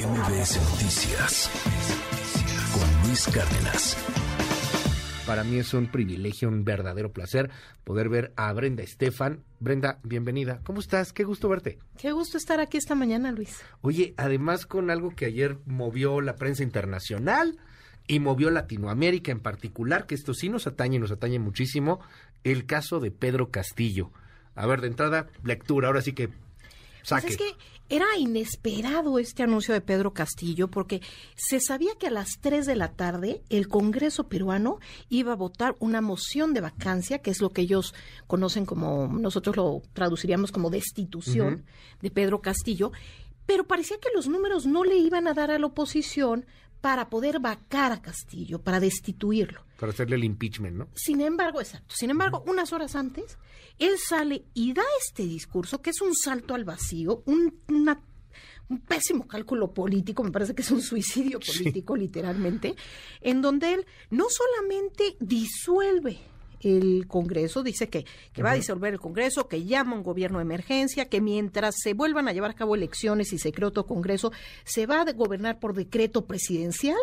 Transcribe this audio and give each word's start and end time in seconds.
MBS 0.00 0.56
Noticias 0.70 1.50
con 2.72 3.06
Luis 3.06 3.26
Cárdenas. 3.26 3.98
Para 5.26 5.44
mí 5.44 5.58
es 5.58 5.74
un 5.74 5.88
privilegio, 5.88 6.48
un 6.48 6.64
verdadero 6.64 7.12
placer 7.12 7.50
poder 7.84 8.08
ver 8.08 8.32
a 8.34 8.50
Brenda 8.54 8.82
Estefan. 8.82 9.44
Brenda, 9.58 9.98
bienvenida. 10.02 10.62
¿Cómo 10.64 10.80
estás? 10.80 11.12
Qué 11.12 11.24
gusto 11.24 11.50
verte. 11.50 11.78
Qué 11.98 12.12
gusto 12.12 12.38
estar 12.38 12.60
aquí 12.60 12.78
esta 12.78 12.94
mañana, 12.94 13.30
Luis. 13.30 13.60
Oye, 13.82 14.14
además 14.16 14.64
con 14.64 14.90
algo 14.90 15.10
que 15.10 15.26
ayer 15.26 15.58
movió 15.66 16.22
la 16.22 16.36
prensa 16.36 16.62
internacional 16.62 17.58
y 18.06 18.20
movió 18.20 18.50
Latinoamérica 18.50 19.32
en 19.32 19.40
particular, 19.40 20.06
que 20.06 20.14
esto 20.14 20.32
sí 20.32 20.48
nos 20.48 20.66
atañe 20.66 20.96
y 20.96 21.00
nos 21.00 21.12
atañe 21.12 21.38
muchísimo, 21.38 22.00
el 22.42 22.64
caso 22.64 23.00
de 23.00 23.10
Pedro 23.10 23.50
Castillo. 23.50 24.12
A 24.54 24.66
ver, 24.66 24.80
de 24.80 24.86
entrada, 24.86 25.26
lectura, 25.44 25.88
ahora 25.88 26.00
sí 26.00 26.14
que 26.14 26.30
pues 27.08 27.24
es 27.24 27.36
que 27.36 27.54
era 27.88 28.06
inesperado 28.16 29.18
este 29.18 29.42
anuncio 29.42 29.74
de 29.74 29.80
Pedro 29.80 30.14
Castillo 30.14 30.68
porque 30.68 31.02
se 31.34 31.58
sabía 31.60 31.96
que 31.98 32.06
a 32.06 32.10
las 32.10 32.38
3 32.40 32.64
de 32.64 32.76
la 32.76 32.92
tarde 32.92 33.42
el 33.50 33.68
Congreso 33.68 34.28
peruano 34.28 34.78
iba 35.08 35.32
a 35.32 35.36
votar 35.36 35.74
una 35.80 36.00
moción 36.00 36.54
de 36.54 36.60
vacancia, 36.60 37.18
que 37.18 37.30
es 37.30 37.40
lo 37.40 37.50
que 37.50 37.62
ellos 37.62 37.94
conocen 38.28 38.64
como, 38.64 39.08
nosotros 39.08 39.56
lo 39.56 39.82
traduciríamos 39.92 40.52
como 40.52 40.70
destitución 40.70 41.64
de 42.00 42.10
Pedro 42.10 42.40
Castillo, 42.40 42.92
pero 43.44 43.64
parecía 43.64 43.98
que 43.98 44.10
los 44.14 44.28
números 44.28 44.66
no 44.66 44.84
le 44.84 44.96
iban 44.96 45.26
a 45.26 45.34
dar 45.34 45.50
a 45.50 45.58
la 45.58 45.66
oposición 45.66 46.46
para 46.80 47.10
poder 47.10 47.40
vacar 47.40 47.92
a 47.92 48.00
Castillo, 48.00 48.60
para 48.60 48.80
destituirlo. 48.80 49.64
Para 49.78 49.92
hacerle 49.92 50.16
el 50.16 50.24
impeachment, 50.24 50.76
¿no? 50.76 50.88
Sin 50.94 51.20
embargo, 51.20 51.60
exacto. 51.60 51.94
Sin 51.96 52.10
embargo, 52.10 52.42
unas 52.46 52.72
horas 52.72 52.96
antes, 52.96 53.38
él 53.78 53.98
sale 53.98 54.44
y 54.54 54.72
da 54.72 54.82
este 55.00 55.24
discurso, 55.24 55.82
que 55.82 55.90
es 55.90 56.00
un 56.00 56.14
salto 56.14 56.54
al 56.54 56.64
vacío, 56.64 57.22
un, 57.26 57.60
un 57.68 58.80
pésimo 58.80 59.26
cálculo 59.26 59.72
político, 59.72 60.22
me 60.22 60.30
parece 60.30 60.54
que 60.54 60.62
es 60.62 60.70
un 60.70 60.80
suicidio 60.82 61.40
político, 61.40 61.96
literalmente, 61.96 62.76
en 63.20 63.42
donde 63.42 63.74
él 63.74 63.86
no 64.10 64.26
solamente 64.30 65.16
disuelve 65.20 66.18
el 66.60 67.06
Congreso, 67.06 67.62
dice 67.62 67.88
que, 67.88 68.04
que 68.32 68.42
va 68.42 68.52
a 68.52 68.54
disolver 68.54 68.92
el 68.92 69.00
Congreso, 69.00 69.48
que 69.48 69.64
llama 69.64 69.96
un 69.96 70.02
gobierno 70.02 70.38
de 70.38 70.44
emergencia, 70.44 71.08
que 71.08 71.20
mientras 71.20 71.74
se 71.78 71.94
vuelvan 71.94 72.28
a 72.28 72.32
llevar 72.32 72.52
a 72.52 72.54
cabo 72.54 72.74
elecciones 72.74 73.32
y 73.32 73.38
se 73.38 73.52
cree 73.52 73.66
otro 73.66 73.86
Congreso, 73.86 74.32
se 74.64 74.86
va 74.86 75.02
a 75.02 75.12
gobernar 75.12 75.58
por 75.58 75.74
decreto 75.74 76.26
presidencial, 76.26 76.98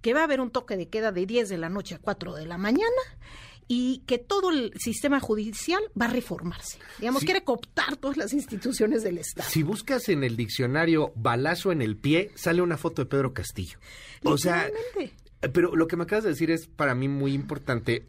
que 0.00 0.14
va 0.14 0.20
a 0.20 0.24
haber 0.24 0.40
un 0.40 0.50
toque 0.50 0.76
de 0.76 0.88
queda 0.88 1.12
de 1.12 1.26
10 1.26 1.48
de 1.48 1.58
la 1.58 1.68
noche 1.68 1.94
a 1.94 1.98
4 1.98 2.34
de 2.34 2.46
la 2.46 2.58
mañana 2.58 2.86
y 3.72 3.98
que 4.06 4.18
todo 4.18 4.50
el 4.50 4.72
sistema 4.80 5.20
judicial 5.20 5.80
va 5.98 6.06
a 6.06 6.10
reformarse. 6.10 6.78
Digamos, 6.98 7.22
quiere 7.22 7.44
cooptar 7.44 7.96
todas 7.96 8.16
las 8.16 8.32
instituciones 8.32 9.04
del 9.04 9.18
Estado. 9.18 9.48
Si 9.48 9.62
buscas 9.62 10.08
en 10.08 10.24
el 10.24 10.36
diccionario 10.36 11.12
balazo 11.14 11.70
en 11.70 11.80
el 11.80 11.96
pie, 11.96 12.32
sale 12.34 12.62
una 12.62 12.76
foto 12.76 13.02
de 13.02 13.06
Pedro 13.06 13.32
Castillo. 13.32 13.78
O 14.24 14.36
sea, 14.36 14.68
pero 15.52 15.76
lo 15.76 15.86
que 15.86 15.96
me 15.96 16.02
acabas 16.02 16.24
de 16.24 16.30
decir 16.30 16.50
es 16.50 16.66
para 16.66 16.96
mí 16.96 17.06
muy 17.06 17.32
importante 17.32 18.08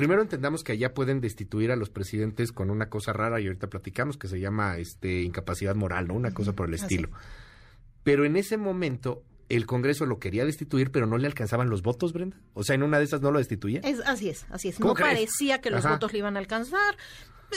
primero 0.00 0.22
entendamos 0.22 0.64
que 0.64 0.72
allá 0.72 0.94
pueden 0.94 1.20
destituir 1.20 1.70
a 1.70 1.76
los 1.76 1.90
presidentes 1.90 2.52
con 2.52 2.70
una 2.70 2.88
cosa 2.88 3.12
rara 3.12 3.40
y 3.40 3.46
ahorita 3.46 3.68
platicamos 3.68 4.16
que 4.16 4.28
se 4.28 4.40
llama 4.40 4.78
este 4.78 5.22
incapacidad 5.22 5.74
moral, 5.74 6.08
¿no? 6.08 6.14
Una 6.14 6.32
cosa 6.32 6.54
por 6.54 6.68
el 6.68 6.74
estilo. 6.74 7.10
Pero 8.02 8.24
en 8.24 8.36
ese 8.36 8.56
momento 8.56 9.22
el 9.50 9.66
Congreso 9.66 10.06
lo 10.06 10.18
quería 10.18 10.44
destituir, 10.44 10.90
pero 10.90 11.06
no 11.06 11.18
le 11.18 11.26
alcanzaban 11.26 11.68
los 11.68 11.82
votos, 11.82 12.12
Brenda. 12.12 12.36
O 12.54 12.64
sea, 12.64 12.76
en 12.76 12.82
una 12.82 12.98
de 12.98 13.04
esas 13.04 13.20
no 13.20 13.30
lo 13.30 13.38
destituía. 13.38 13.80
Es, 13.84 14.00
así 14.06 14.30
es, 14.30 14.46
así 14.48 14.68
es. 14.68 14.80
No 14.80 14.94
parecía 14.94 15.60
que 15.60 15.70
los 15.70 15.84
votos 15.84 16.12
le 16.12 16.18
iban 16.18 16.36
a 16.36 16.38
alcanzar. 16.38 16.96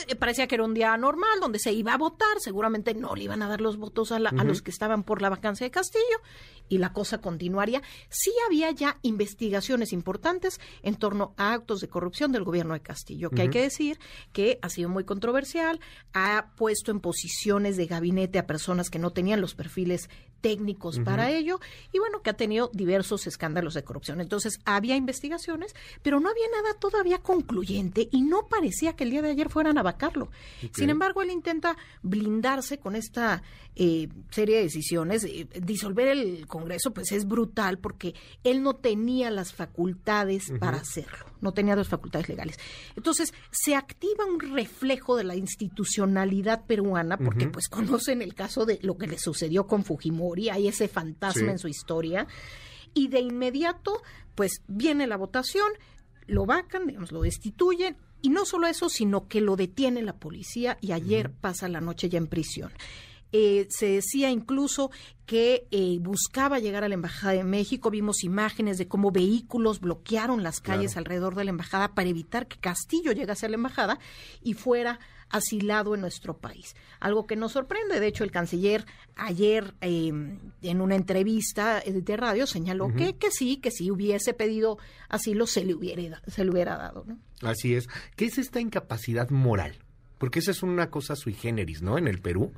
Eh, 0.07 0.15
parecía 0.15 0.47
que 0.47 0.55
era 0.55 0.63
un 0.63 0.73
día 0.73 0.95
normal 0.97 1.39
donde 1.39 1.59
se 1.59 1.71
iba 1.71 1.93
a 1.93 1.97
votar, 1.97 2.39
seguramente 2.39 2.93
no 2.93 3.15
le 3.15 3.25
iban 3.25 3.41
a 3.41 3.47
dar 3.47 3.61
los 3.61 3.77
votos 3.77 4.11
a, 4.11 4.19
los 4.19 4.61
que 4.61 4.71
estaban 4.71 5.03
por 5.03 5.21
la 5.21 5.29
vacancia 5.29 5.65
de 5.65 5.71
Castillo 5.71 6.21
y 6.69 6.77
la 6.77 6.93
cosa 6.93 7.19
continuaría. 7.19 7.81
Sí 8.09 8.31
había 8.47 8.71
ya 8.71 8.97
investigaciones 9.01 9.93
importantes 9.93 10.59
en 10.81 10.95
torno 10.95 11.33
a 11.37 11.53
actos 11.53 11.81
de 11.81 11.89
corrupción 11.89 12.31
del 12.31 12.43
gobierno 12.43 12.73
de 12.73 12.81
Castillo, 12.81 13.29
que 13.29 13.43
hay 13.43 13.49
que 13.49 13.61
decir 13.61 13.99
que 14.31 14.59
ha 14.61 14.69
sido 14.69 14.89
muy 14.89 15.03
controversial, 15.03 15.79
ha 16.13 16.51
puesto 16.55 16.91
en 16.91 16.99
posiciones 16.99 17.77
de 17.77 17.85
gabinete 17.85 18.39
a 18.39 18.47
personas 18.47 18.89
que 18.89 18.99
no 18.99 19.11
tenían 19.11 19.41
los 19.41 19.55
perfiles 19.55 20.09
técnicos 20.43 20.99
para 20.99 21.31
ello 21.31 21.61
y 21.93 21.99
bueno, 21.99 22.21
que 22.21 22.29
ha 22.29 22.33
tenido 22.33 22.69
diversos 22.73 23.25
escándalos 23.27 23.75
de 23.75 23.83
corrupción. 23.85 24.19
Entonces, 24.19 24.59
había 24.65 24.97
investigaciones, 24.97 25.73
pero 26.01 26.19
no 26.19 26.29
había 26.29 26.47
nada 26.51 26.77
todavía 26.77 27.19
concluyente 27.19 28.09
y 28.11 28.23
no 28.23 28.47
parecía 28.47 28.93
que 28.93 29.05
el 29.05 29.11
día 29.11 29.21
de 29.21 29.31
ayer 29.31 29.49
fueran 29.49 29.77
a 29.77 29.83
vacarlo. 29.83 30.29
Sin 30.73 30.89
embargo, 30.89 31.21
él 31.21 31.31
intenta 31.31 31.77
blindarse 32.01 32.77
con 32.77 32.97
esta 32.97 33.41
eh, 33.77 34.09
serie 34.31 34.57
de 34.57 34.63
decisiones. 34.63 35.23
Eh, 35.23 35.47
disolver 35.61 36.09
el 36.09 36.45
Congreso, 36.45 36.93
pues 36.93 37.13
es 37.13 37.25
brutal 37.25 37.77
porque 37.77 38.13
él 38.43 38.61
no 38.61 38.75
tenía 38.75 39.31
las 39.31 39.53
facultades 39.53 40.51
para 40.59 40.77
hacerlo, 40.77 41.25
no 41.43 41.53
tenía 41.53 41.75
las 41.75 41.87
facultades 41.87 42.29
legales. 42.29 42.57
Entonces, 42.95 43.33
se 43.51 43.75
activa 43.75 44.25
un 44.25 44.39
reflejo 44.39 45.15
de 45.15 45.25
la 45.25 45.35
institucionalidad 45.35 46.65
peruana 46.65 47.17
porque 47.17 47.47
pues 47.47 47.67
conocen 47.69 48.21
el 48.21 48.33
caso 48.33 48.65
de 48.65 48.79
lo 48.81 48.97
que 48.97 49.07
le 49.07 49.19
sucedió 49.19 49.67
con 49.67 49.83
Fujimori 49.83 50.49
hay 50.49 50.67
ese 50.67 50.87
fantasma 50.87 51.51
en 51.51 51.59
su 51.59 51.67
historia. 51.67 52.27
Y 52.93 53.07
de 53.07 53.19
inmediato, 53.19 54.01
pues 54.35 54.61
viene 54.67 55.07
la 55.07 55.17
votación, 55.17 55.71
lo 56.27 56.45
vacan, 56.45 56.87
digamos, 56.87 57.11
lo 57.11 57.21
destituyen, 57.21 57.97
y 58.21 58.29
no 58.29 58.45
solo 58.45 58.67
eso, 58.67 58.87
sino 58.87 59.27
que 59.27 59.41
lo 59.41 59.57
detiene 59.57 60.01
la 60.01 60.15
policía 60.15 60.77
y 60.79 60.93
ayer 60.93 61.29
pasa 61.31 61.67
la 61.67 61.81
noche 61.81 62.07
ya 62.07 62.19
en 62.19 62.27
prisión. 62.27 62.71
Eh, 63.35 63.65
se 63.69 63.87
decía 63.87 64.29
incluso 64.29 64.91
que 65.25 65.67
eh, 65.71 65.97
buscaba 65.99 66.59
llegar 66.59 66.83
a 66.83 66.87
la 66.87 66.93
Embajada 66.93 67.33
de 67.33 67.43
México. 67.43 67.89
Vimos 67.89 68.23
imágenes 68.23 68.77
de 68.77 68.87
cómo 68.87 69.11
vehículos 69.11 69.79
bloquearon 69.79 70.43
las 70.43 70.61
calles 70.61 70.97
alrededor 70.97 71.33
de 71.33 71.45
la 71.45 71.49
Embajada 71.49 71.95
para 71.95 72.09
evitar 72.09 72.47
que 72.47 72.59
Castillo 72.59 73.11
llegase 73.11 73.47
a 73.47 73.49
la 73.49 73.55
Embajada 73.55 73.97
y 74.43 74.53
fuera 74.53 74.99
asilado 75.29 75.95
en 75.95 76.01
nuestro 76.01 76.37
país. 76.37 76.75
Algo 76.99 77.25
que 77.25 77.35
nos 77.35 77.53
sorprende. 77.53 77.99
De 77.99 78.05
hecho, 78.05 78.23
el 78.23 78.29
canciller 78.29 78.85
ayer 79.15 79.73
em, 79.81 80.37
en 80.61 80.79
una 80.79 80.95
entrevista 80.95 81.81
de 81.83 82.17
radio 82.17 82.45
señaló 82.45 82.93
que, 82.93 83.15
que 83.15 83.31
sí, 83.31 83.57
que 83.57 83.71
si 83.71 83.89
hubiese 83.89 84.35
pedido 84.35 84.77
asilo 85.09 85.47
se 85.47 85.65
le 85.65 85.73
hubiera, 85.73 86.21
se 86.27 86.43
le 86.43 86.51
hubiera 86.51 86.77
dado. 86.77 87.05
Así 87.41 87.73
es. 87.73 87.89
¿Qué 88.15 88.25
es 88.25 88.37
esta 88.37 88.59
incapacidad 88.59 89.31
moral? 89.31 89.79
Porque 90.19 90.37
esa 90.37 90.51
es 90.51 90.61
una 90.61 90.91
cosa 90.91 91.15
sui 91.15 91.33
generis, 91.33 91.81
¿no? 91.81 91.97
En 91.97 92.07
el 92.07 92.21
Perú. 92.21 92.53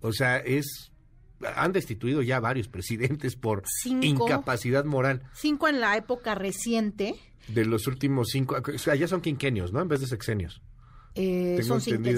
O 0.00 0.12
sea, 0.12 0.38
es 0.38 0.92
han 1.54 1.72
destituido 1.72 2.22
ya 2.22 2.40
varios 2.40 2.68
presidentes 2.76 3.36
por 3.36 3.62
incapacidad 3.84 4.84
moral. 4.84 5.22
Cinco 5.34 5.68
en 5.68 5.80
la 5.80 5.96
época 5.96 6.34
reciente. 6.34 7.14
De 7.48 7.64
los 7.64 7.86
últimos 7.86 8.28
cinco, 8.30 8.56
o 8.56 8.78
sea, 8.78 8.96
ya 8.96 9.06
son 9.06 9.20
quinquenios, 9.20 9.72
¿no? 9.72 9.80
En 9.80 9.88
vez 9.88 10.00
de 10.00 10.06
sexenios. 10.06 10.62
Eh, 11.18 11.62
son, 11.62 11.80
cinco, 11.80 12.08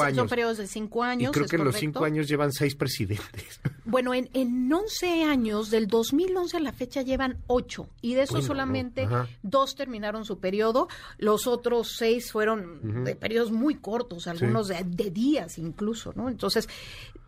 años. 0.00 0.16
son 0.16 0.28
periodos 0.28 0.58
de 0.58 0.68
cinco 0.68 1.02
años. 1.02 1.30
Y 1.30 1.32
creo 1.32 1.46
que 1.46 1.56
en 1.56 1.64
los 1.64 1.74
cinco 1.74 2.04
años 2.04 2.28
llevan 2.28 2.52
seis 2.52 2.74
presidentes. 2.74 3.60
Bueno, 3.84 4.12
en, 4.12 4.28
en 4.34 4.70
11 4.70 5.24
años, 5.24 5.70
del 5.70 5.86
2011 5.86 6.58
a 6.58 6.60
la 6.60 6.72
fecha, 6.72 7.00
llevan 7.00 7.38
ocho. 7.46 7.88
Y 8.02 8.12
de 8.12 8.24
esos 8.24 8.44
solamente 8.44 9.08
dos 9.42 9.76
terminaron 9.76 10.26
su 10.26 10.40
periodo. 10.40 10.88
Los 11.16 11.46
otros 11.46 11.96
seis 11.96 12.30
fueron 12.30 13.04
de 13.04 13.16
periodos 13.16 13.50
muy 13.50 13.76
cortos, 13.76 14.26
algunos 14.26 14.68
de, 14.68 15.10
días 15.10 15.56
incluso, 15.56 16.12
¿no? 16.14 16.28
Entonces, 16.28 16.68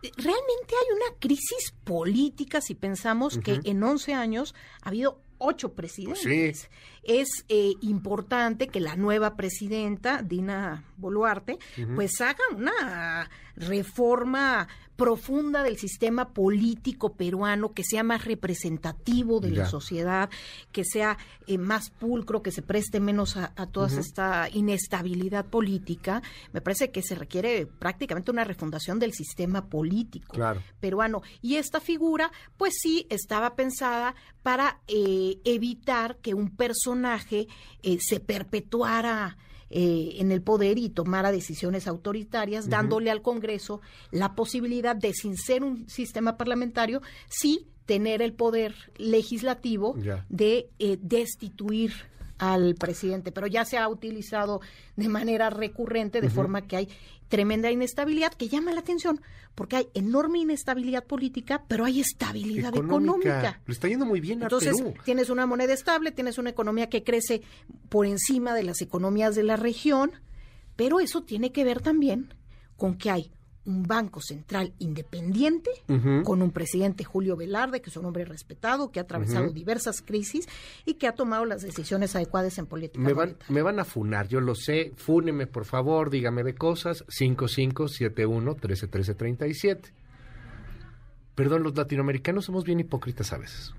realmente 0.01 0.75
hay 0.75 0.95
una 0.95 1.17
crisis 1.17 1.73
política 1.83 2.61
si 2.61 2.75
pensamos 2.75 3.39
que 3.39 3.59
en 3.63 3.81
11 3.81 4.13
años 4.13 4.53
ha 4.83 4.89
habido 4.89 5.19
ocho 5.41 5.73
presidentes. 5.73 6.69
Es 7.03 7.29
eh, 7.49 7.73
importante 7.81 8.67
que 8.67 8.79
la 8.79 8.95
nueva 8.95 9.35
presidenta, 9.35 10.21
Dina 10.21 10.83
Boluarte, 10.97 11.57
pues 11.95 12.21
haga 12.21 12.43
una 12.55 13.29
reforma 13.55 14.67
profunda 15.01 15.63
del 15.63 15.79
sistema 15.79 16.29
político 16.29 17.13
peruano, 17.13 17.73
que 17.73 17.83
sea 17.83 18.03
más 18.03 18.25
representativo 18.25 19.39
de 19.39 19.49
la 19.49 19.65
sociedad, 19.65 20.29
que 20.71 20.85
sea 20.85 21.17
eh, 21.47 21.57
más 21.57 21.89
pulcro, 21.89 22.43
que 22.43 22.51
se 22.51 22.61
preste 22.61 22.99
menos 22.99 23.35
a, 23.35 23.49
toda 23.71 23.87
esta 23.87 24.47
inestabilidad 24.53 25.45
política, 25.47 26.21
me 26.53 26.61
parece 26.61 26.91
que 26.91 27.01
se 27.01 27.15
requiere 27.15 27.65
prácticamente 27.65 28.29
una 28.29 28.43
refundación 28.43 28.99
del 28.99 29.13
sistema 29.13 29.65
político 29.65 30.37
peruano. 30.79 31.23
Y 31.41 31.55
esta 31.55 31.79
figura, 31.79 32.31
pues 32.57 32.75
sí, 32.79 33.07
estaba 33.09 33.55
pensada 33.55 34.13
para 34.43 34.81
eh, 34.87 35.39
evitar 35.45 36.17
que 36.17 36.35
un 36.35 36.55
personaje 36.55 36.90
eh, 37.83 37.97
se 37.99 38.19
perpetuara 38.19 39.37
eh, 39.69 40.15
en 40.17 40.31
el 40.31 40.41
poder 40.41 40.77
y 40.77 40.89
tomara 40.89 41.31
decisiones 41.31 41.87
autoritarias, 41.87 42.69
dándole 42.69 43.09
al 43.09 43.21
Congreso 43.21 43.79
la 44.11 44.35
posibilidad 44.35 44.95
de, 44.95 45.13
sin 45.13 45.37
ser 45.37 45.63
un 45.63 45.87
sistema 45.87 46.35
parlamentario, 46.35 47.01
sí 47.29 47.67
tener 47.85 48.21
el 48.21 48.33
poder 48.33 48.75
legislativo 48.97 49.95
de 50.29 50.69
eh, 50.79 50.97
destituir 51.01 51.93
al 52.41 52.73
presidente, 52.73 53.31
pero 53.31 53.45
ya 53.45 53.65
se 53.65 53.77
ha 53.77 53.87
utilizado 53.87 54.61
de 54.95 55.07
manera 55.09 55.51
recurrente, 55.51 56.21
de 56.21 56.29
forma 56.31 56.63
que 56.63 56.75
hay 56.75 56.89
tremenda 57.27 57.69
inestabilidad 57.69 58.33
que 58.33 58.49
llama 58.49 58.73
la 58.73 58.79
atención, 58.79 59.21
porque 59.53 59.75
hay 59.75 59.87
enorme 59.93 60.39
inestabilidad 60.39 61.05
política, 61.05 61.63
pero 61.67 61.85
hay 61.85 61.99
estabilidad 61.99 62.75
económica. 62.75 63.61
Lo 63.67 63.71
está 63.71 63.87
yendo 63.87 64.07
muy 64.07 64.19
bien 64.21 64.41
a 64.41 64.45
Entonces, 64.45 64.83
tienes 65.05 65.29
una 65.29 65.45
moneda 65.45 65.71
estable, 65.71 66.11
tienes 66.11 66.39
una 66.39 66.49
economía 66.49 66.89
que 66.89 67.03
crece 67.03 67.43
por 67.89 68.07
encima 68.07 68.55
de 68.55 68.63
las 68.63 68.81
economías 68.81 69.35
de 69.35 69.43
la 69.43 69.55
región, 69.55 70.11
pero 70.75 70.99
eso 70.99 71.21
tiene 71.21 71.51
que 71.51 71.63
ver 71.63 71.79
también 71.79 72.33
con 72.75 72.97
que 72.97 73.11
hay 73.11 73.31
un 73.65 73.83
banco 73.83 74.21
central 74.21 74.73
independiente 74.79 75.69
con 76.23 76.41
un 76.41 76.49
presidente 76.51 77.03
Julio 77.03 77.37
Velarde, 77.37 77.79
que 77.81 77.91
es 77.91 77.97
un 77.97 78.05
hombre 78.05 78.25
respetado, 78.25 78.91
que 78.91 78.99
ha 78.99 79.03
atravesado 79.03 79.51
diversas 79.51 80.01
crisis 80.01 80.49
y 80.85 80.95
que 80.95 81.07
ha 81.07 81.13
tomado 81.13 81.45
las 81.45 81.61
decisiones 81.61 82.15
adecuadas 82.15 82.57
en 82.57 82.65
política. 82.65 83.03
Me 83.03 83.13
van, 83.13 83.37
me 83.49 83.61
van 83.61 83.79
a 83.79 83.85
funar, 83.85 84.27
yo 84.27 84.41
lo 84.41 84.55
sé. 84.55 84.93
Fúneme, 84.95 85.45
por 85.45 85.65
favor, 85.65 86.09
dígame 86.09 86.41
de 86.43 86.55
cosas. 86.55 87.05
5571-131337. 87.07 89.91
Perdón, 91.35 91.61
los 91.63 91.75
latinoamericanos 91.75 92.45
somos 92.45 92.63
bien 92.63 92.79
hipócritas 92.79 93.33
a 93.33 93.37
veces. 93.37 93.75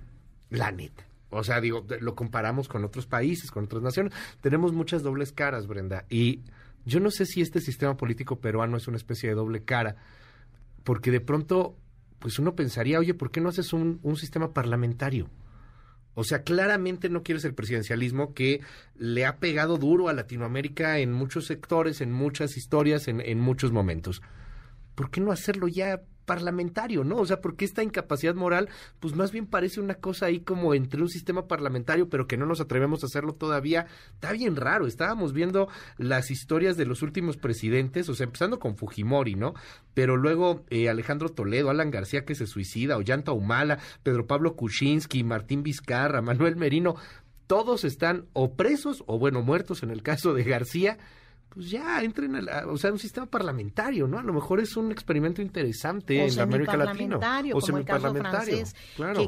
La 0.50 0.70
neta. 0.70 1.04
O 1.30 1.42
sea, 1.42 1.60
digo, 1.60 1.84
lo 2.00 2.14
comparamos 2.14 2.68
con 2.68 2.84
otros 2.84 3.06
países, 3.06 3.50
con 3.50 3.64
otras 3.64 3.82
naciones. 3.82 4.12
Tenemos 4.40 4.72
muchas 4.72 5.02
dobles 5.02 5.32
caras, 5.32 5.66
Brenda. 5.66 6.04
Y 6.10 6.42
yo 6.84 7.00
no 7.00 7.10
sé 7.10 7.26
si 7.26 7.40
este 7.40 7.60
sistema 7.60 7.96
político 7.96 8.40
peruano 8.40 8.76
es 8.76 8.88
una 8.88 8.96
especie 8.96 9.28
de 9.28 9.34
doble 9.34 9.64
cara, 9.64 9.96
porque 10.84 11.10
de 11.10 11.20
pronto, 11.20 11.76
pues 12.18 12.38
uno 12.38 12.54
pensaría, 12.54 12.98
oye, 12.98 13.14
¿por 13.14 13.30
qué 13.30 13.40
no 13.40 13.48
haces 13.48 13.72
un, 13.72 14.00
sistema 14.16 14.52
parlamentario? 14.52 15.28
O 16.14 16.24
sea, 16.24 16.42
claramente 16.42 17.08
no 17.08 17.22
quieres 17.22 17.44
el 17.44 17.54
presidencialismo 17.54 18.34
que 18.34 18.60
le 18.96 19.24
ha 19.24 19.38
pegado 19.38 19.78
duro 19.78 20.08
a 20.08 20.12
Latinoamérica 20.12 20.98
en 20.98 21.12
muchos 21.12 21.46
sectores, 21.46 22.00
en 22.00 22.12
muchas 22.12 22.56
historias, 22.56 23.08
en, 23.08 23.20
en 23.20 23.40
muchos 23.40 23.72
momentos. 23.72 24.20
¿Por 24.94 25.10
qué 25.10 25.20
no 25.20 25.32
hacerlo 25.32 25.68
ya 25.68 26.02
parlamentario, 26.24 27.04
¿no? 27.04 27.16
O 27.16 27.26
sea, 27.26 27.40
porque 27.40 27.64
esta 27.64 27.82
incapacidad 27.82 28.34
moral, 28.34 28.68
pues 29.00 29.14
más 29.14 29.32
bien 29.32 29.46
parece 29.46 29.80
una 29.80 29.94
cosa 29.94 30.26
ahí 30.26 30.40
como 30.40 30.74
entre 30.74 31.02
un 31.02 31.08
sistema 31.08 31.48
parlamentario, 31.48 32.08
pero 32.08 32.26
que 32.26 32.36
no 32.36 32.46
nos 32.46 32.60
atrevemos 32.60 33.02
a 33.02 33.06
hacerlo 33.06 33.34
todavía. 33.34 33.86
Está 34.14 34.32
bien 34.32 34.56
raro. 34.56 34.86
Estábamos 34.86 35.32
viendo 35.32 35.68
las 35.98 36.30
historias 36.30 36.76
de 36.76 36.86
los 36.86 37.02
últimos 37.02 37.36
presidentes, 37.36 38.08
o 38.08 38.14
sea, 38.14 38.24
empezando 38.24 38.58
con 38.58 38.76
Fujimori, 38.76 39.34
¿no? 39.34 39.54
Pero 39.94 40.16
luego 40.16 40.64
eh, 40.70 40.88
Alejandro 40.88 41.28
Toledo, 41.28 41.70
Alan 41.70 41.90
García 41.90 42.24
que 42.24 42.34
se 42.34 42.46
suicida, 42.46 42.96
Ollanta 42.96 43.32
Humala, 43.32 43.78
Pedro 44.02 44.26
Pablo 44.26 44.56
Kuczynski, 44.56 45.24
Martín 45.24 45.62
Vizcarra, 45.62 46.22
Manuel 46.22 46.56
Merino, 46.56 46.96
todos 47.46 47.84
están 47.84 48.26
o 48.32 48.54
presos 48.54 49.02
o 49.06 49.18
bueno, 49.18 49.42
muertos 49.42 49.82
en 49.82 49.90
el 49.90 50.02
caso 50.02 50.32
de 50.32 50.44
García 50.44 50.98
pues 51.54 51.70
ya 51.70 52.02
entren 52.02 52.48
a, 52.48 52.66
o 52.66 52.78
sea, 52.78 52.92
un 52.92 52.98
sistema 52.98 53.26
parlamentario, 53.26 54.06
¿no? 54.06 54.18
A 54.18 54.22
lo 54.22 54.32
mejor 54.32 54.60
es 54.60 54.76
un 54.76 54.90
experimento 54.90 55.42
interesante 55.42 56.26
en 56.26 56.40
América 56.40 56.76
Latina. 56.76 57.18
O 57.54 57.60
como 57.60 57.78
el 57.78 57.84
caso 57.84 58.14
francés, 58.14 58.74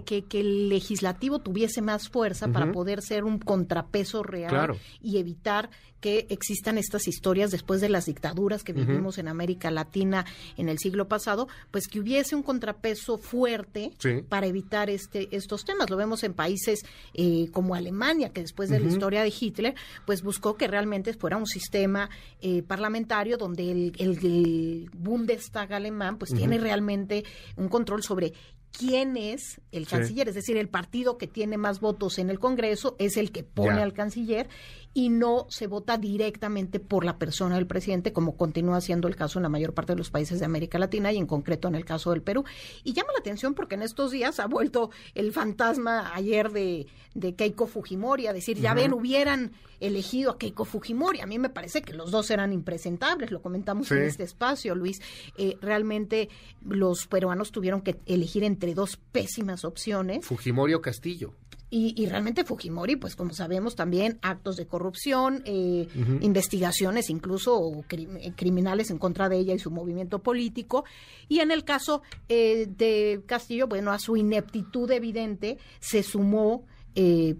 que, 0.05 0.25
que, 0.25 0.41
el 0.41 0.69
legislativo 0.69 1.41
tuviese 1.41 1.83
más 1.83 2.09
fuerza 2.09 2.49
para 2.49 2.73
poder 2.73 3.03
ser 3.03 3.25
un 3.25 3.39
contrapeso 3.39 4.23
real 4.23 4.79
y 5.03 5.19
evitar 5.19 5.71
que 6.05 6.27
existan 6.29 6.77
estas 6.77 7.09
historias 7.09 7.51
después 7.51 7.81
de 7.81 7.89
las 7.89 8.05
dictaduras 8.05 8.63
que 8.63 8.75
vivimos 8.75 9.17
en 9.17 9.27
América 9.27 9.71
Latina 9.71 10.27
en 10.59 10.69
el 10.69 10.79
siglo 10.79 11.09
pasado, 11.09 11.49
pues 11.71 11.89
que 11.89 11.99
hubiese 11.99 12.37
un 12.37 12.43
contrapeso 12.43 13.17
fuerte 13.17 13.91
para 14.29 14.47
evitar 14.47 14.91
este 14.91 15.35
estos 15.35 15.65
temas. 15.65 15.89
Lo 15.89 15.97
vemos 15.97 16.23
en 16.23 16.35
países 16.35 16.81
eh, 17.15 17.49
como 17.53 17.75
Alemania, 17.75 18.35
que 18.35 18.43
después 18.43 18.69
de 18.69 18.81
la 18.81 18.89
historia 18.89 19.23
de 19.23 19.33
Hitler, 19.41 19.75
pues 20.05 20.23
buscó 20.23 20.59
que 20.59 20.69
realmente 20.69 21.15
fuera 21.15 21.39
un 21.39 21.47
sistema 21.47 22.11
eh, 22.41 22.63
parlamentario 22.63 23.37
donde 23.37 23.71
el, 23.71 24.91
Bundestag 24.93 25.73
alemán 25.73 26.19
pues 26.19 26.35
tiene 26.35 26.59
realmente 26.59 27.25
un 27.57 27.69
control 27.69 28.03
sobre 28.03 28.33
quién 28.77 29.17
es 29.17 29.61
el 29.73 29.87
canciller, 29.87 30.29
es 30.29 30.35
decir, 30.35 30.57
el 30.57 30.69
partido 30.69 31.17
que 31.17 31.27
tiene 31.27 31.57
más 31.57 31.81
votos 31.81 32.19
en 32.19 32.31
el 32.31 32.39
Congreso 32.39 32.97
es 32.99 33.17
el 33.17 33.31
que 33.31 33.45
pone 33.45 33.83
al 33.83 33.93
canciller 33.93 34.49
y 34.95 35.09
no 35.09 35.47
se 35.49 35.67
vota 35.67 35.99
directamente 35.99 36.79
por 36.79 37.05
la 37.05 37.19
persona 37.19 37.57
del 37.57 37.67
presidente, 37.67 38.13
como 38.13 38.37
continúa 38.37 38.81
siendo 38.81 39.09
el 39.09 39.17
caso 39.17 39.39
en 39.39 39.43
la 39.43 39.49
mayor 39.49 39.75
parte 39.75 39.93
de 39.93 39.99
los 39.99 40.11
países 40.11 40.39
de 40.39 40.45
América 40.45 40.79
Latina 40.79 41.13
y 41.13 41.19
en 41.19 41.27
concreto 41.27 41.67
en 41.67 41.75
el 41.75 41.85
caso 41.85 42.11
del 42.11 42.23
Perú. 42.23 42.45
Y 42.85 42.93
llama 42.93 43.13
la 43.13 43.19
atención 43.19 43.55
porque 43.55 43.75
en 43.75 43.83
estos 43.83 44.13
días 44.13 44.39
ha 44.39 44.47
vuelto 44.47 44.91
el 45.15 45.33
fantasma 45.33 46.15
ayer 46.15 46.51
de, 46.53 46.87
de 47.15 47.35
Keiko 47.35 47.67
Fujimori 47.67 48.29
a 48.29 48.33
decir, 48.33 48.59
ya 48.61 48.73
ven, 48.73 48.93
hubieran 48.93 49.53
elegido 49.81 50.31
a 50.31 50.39
Keiko 50.39 50.65
Fujimori. 50.65 51.21
A 51.21 51.27
mí 51.27 51.39
me 51.39 51.49
parece 51.49 51.83
que 51.83 51.93
los 51.93 52.11
dos 52.11 52.31
eran 52.31 52.53
impresentables, 52.53 53.33
lo 53.33 53.43
comentamos 53.43 53.91
en 53.91 54.03
este 54.03 54.23
espacio, 54.23 54.75
Luis. 54.75 55.03
Eh, 55.37 55.59
realmente 55.61 56.29
los 56.65 57.07
peruanos 57.07 57.51
tuvieron 57.51 57.83
que 57.83 57.99
elegir 58.07 58.45
entre 58.45 58.64
dos 58.73 58.97
pésimas 58.97 59.67
opciones. 59.67 60.25
Fujimori 60.25 60.73
o 60.73 60.81
Castillo. 60.81 61.35
Y, 61.77 62.07
realmente 62.07 62.45
Fujimori, 62.45 62.95
pues 62.95 63.17
como 63.17 63.33
sabemos 63.33 63.75
también 63.75 64.21
actos 64.23 64.55
de 64.55 64.65
corrupción, 64.65 65.43
eh, 65.45 65.89
investigaciones 66.21 67.11
incluso 67.11 67.85
eh, 67.91 68.33
criminales 68.37 68.93
en 68.93 68.99
contra 68.99 69.29
de 69.29 69.39
ella 69.39 69.55
y 69.55 69.59
su 69.59 69.73
movimiento 69.73 70.21
político. 70.21 70.85
Y 71.29 71.41
en 71.41 71.51
el 71.51 71.65
caso 71.65 72.03
eh, 72.29 72.69
de 72.69 73.25
Castillo, 73.27 73.67
bueno, 73.67 73.91
a 73.91 73.99
su 73.99 74.17
ineptitud 74.17 74.89
evidente 74.93 75.59
se 75.81 76.05
sumó 76.05 76.65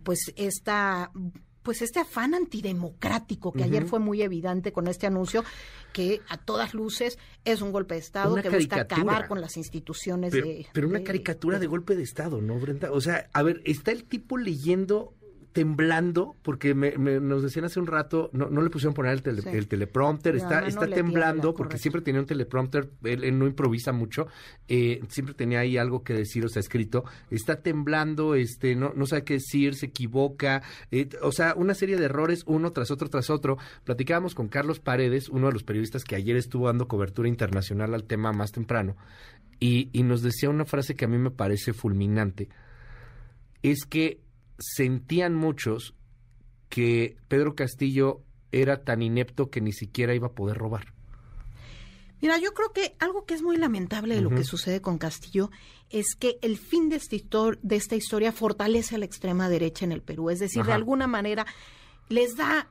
pues 0.03 0.33
esta 0.35 1.13
pues 1.65 1.83
este 1.83 1.99
afán 1.99 2.35
antidemocrático 2.35 3.51
que 3.51 3.65
ayer 3.65 3.87
fue 3.87 3.99
muy 3.99 4.23
evidente 4.23 4.71
con 4.71 4.87
este 4.87 5.09
anuncio 5.09 5.43
que 5.93 6.21
a 6.29 6.37
todas 6.37 6.75
luces 6.75 7.19
es 7.45 7.63
un 7.63 7.73
golpe 7.73 7.95
de 7.95 8.01
Estado 8.01 8.37
que 8.37 8.51
busca 8.51 8.83
acabar 8.83 9.27
con 9.27 9.41
las 9.41 9.57
instituciones 9.57 10.33
de... 10.33 10.67
Pero 10.73 10.89
una 10.89 11.03
caricatura 11.03 11.59
de 11.59 11.67
golpe 11.67 11.97
de 11.97 12.03
Estado, 12.03 12.41
¿no, 12.43 12.59
Brenda? 12.59 12.93
O 12.93 13.01
sea, 13.01 13.29
a 13.33 13.43
ver, 13.43 13.63
está 13.65 13.93
el 13.93 14.05
tipo 14.05 14.37
leyendo 14.37 15.15
temblando, 15.55 16.35
porque 16.43 16.75
me, 16.75 16.91
nos 16.97 17.45
decían 17.45 17.65
hace 17.65 17.79
un 17.79 17.87
rato, 17.87 18.29
no, 18.33 18.51
no 18.51 18.61
le 18.61 18.71
pusieron 18.71 18.93
poner 18.93 19.13
el, 19.13 19.69
teleprompter, 19.69 20.35
está, 20.35 20.67
está 20.67 20.89
temblando, 20.89 21.55
porque 21.55 21.79
siempre 21.79 22.03
tenía 22.03 22.21
un 22.21 22.27
teleprompter, 22.27 22.91
él, 23.05 23.39
no 23.39 23.47
improvisa 23.47 23.93
mucho, 23.93 24.27
eh, 24.67 25.01
siempre 25.09 25.33
tenía 25.33 25.61
ahí 25.61 25.79
algo 25.79 26.03
que 26.03 26.13
decir, 26.13 26.45
o 26.45 26.49
sea, 26.49 26.59
escrito, 26.59 27.05
está 27.31 27.63
temblando, 27.63 28.35
este, 28.35 28.75
no, 28.75 28.93
no 28.97 29.07
sabe 29.07 29.23
qué 29.23 29.35
decir, 29.35 29.77
se 29.77 29.87
equivoca, 29.87 30.65
eh, 30.91 31.09
o 31.23 31.31
sea, 31.31 31.55
una 31.57 31.75
serie 31.75 31.97
de 31.97 32.07
errores, 32.07 32.43
uno 32.47 32.73
tras 32.73 32.91
otro 32.91 33.09
tras 33.09 33.31
otro. 33.31 33.57
Platicábamos 33.85 34.35
con 34.35 34.49
Carlos 34.49 34.81
Paredes, 34.81 35.29
uno 35.29 35.47
de 35.47 35.53
los 35.53 35.63
periodistas 35.63 36.03
que 36.03 36.17
ayer 36.17 36.37
estuvo 36.37 36.67
dando 36.67 36.89
cobertura 36.89 37.29
internacional 37.29 37.95
al 37.95 38.03
tema 38.03 38.33
más 38.33 38.51
temprano, 38.51 38.97
y, 39.61 39.89
y 39.93 40.03
nos 40.03 40.21
decía 40.21 40.51
una 40.51 40.65
frase 40.65 40.97
que 40.97 41.05
a 41.05 41.09
mí 41.09 41.17
me 41.17 41.31
parece 41.31 41.73
fulminante, 41.73 42.49
es 43.63 43.85
que 43.87 44.24
sentían 44.59 45.35
muchos 45.35 45.95
que 46.69 47.17
Pedro 47.29 47.55
Castillo 47.55 48.23
era 48.53 48.85
tan 48.85 49.03
inepto 49.03 49.51
que 49.51 49.61
ni 49.61 49.73
siquiera 49.73 50.15
iba 50.15 50.29
a 50.29 50.33
poder 50.33 50.57
robar. 50.57 50.93
Mira, 52.21 52.39
yo 52.39 52.55
creo 52.55 52.73
que 52.73 52.97
algo 53.01 53.27
que 53.27 53.35
es 53.35 53.43
muy 53.43 53.59
lamentable 53.59 54.15
de 54.15 54.23
lo 54.23 54.31
que 54.31 54.45
sucede 54.45 54.81
con 54.81 54.97
Castillo 54.97 55.51
es 55.91 56.15
que 56.19 56.39
el 56.41 56.57
fin 56.57 56.89
de 56.89 56.97
esta, 56.97 57.17
de 57.61 57.77
esta 57.77 57.97
historia 57.97 58.33
fortalece 58.33 58.95
a 58.95 58.99
la 58.99 59.05
extrema 59.05 59.51
derecha 59.51 59.85
en 59.85 59.93
el 59.93 60.01
Perú. 60.01 60.31
Es 60.31 60.39
decir, 60.39 60.65
de 60.65 60.73
alguna 60.73 61.07
manera 61.07 61.45
les 62.09 62.35
da 62.37 62.71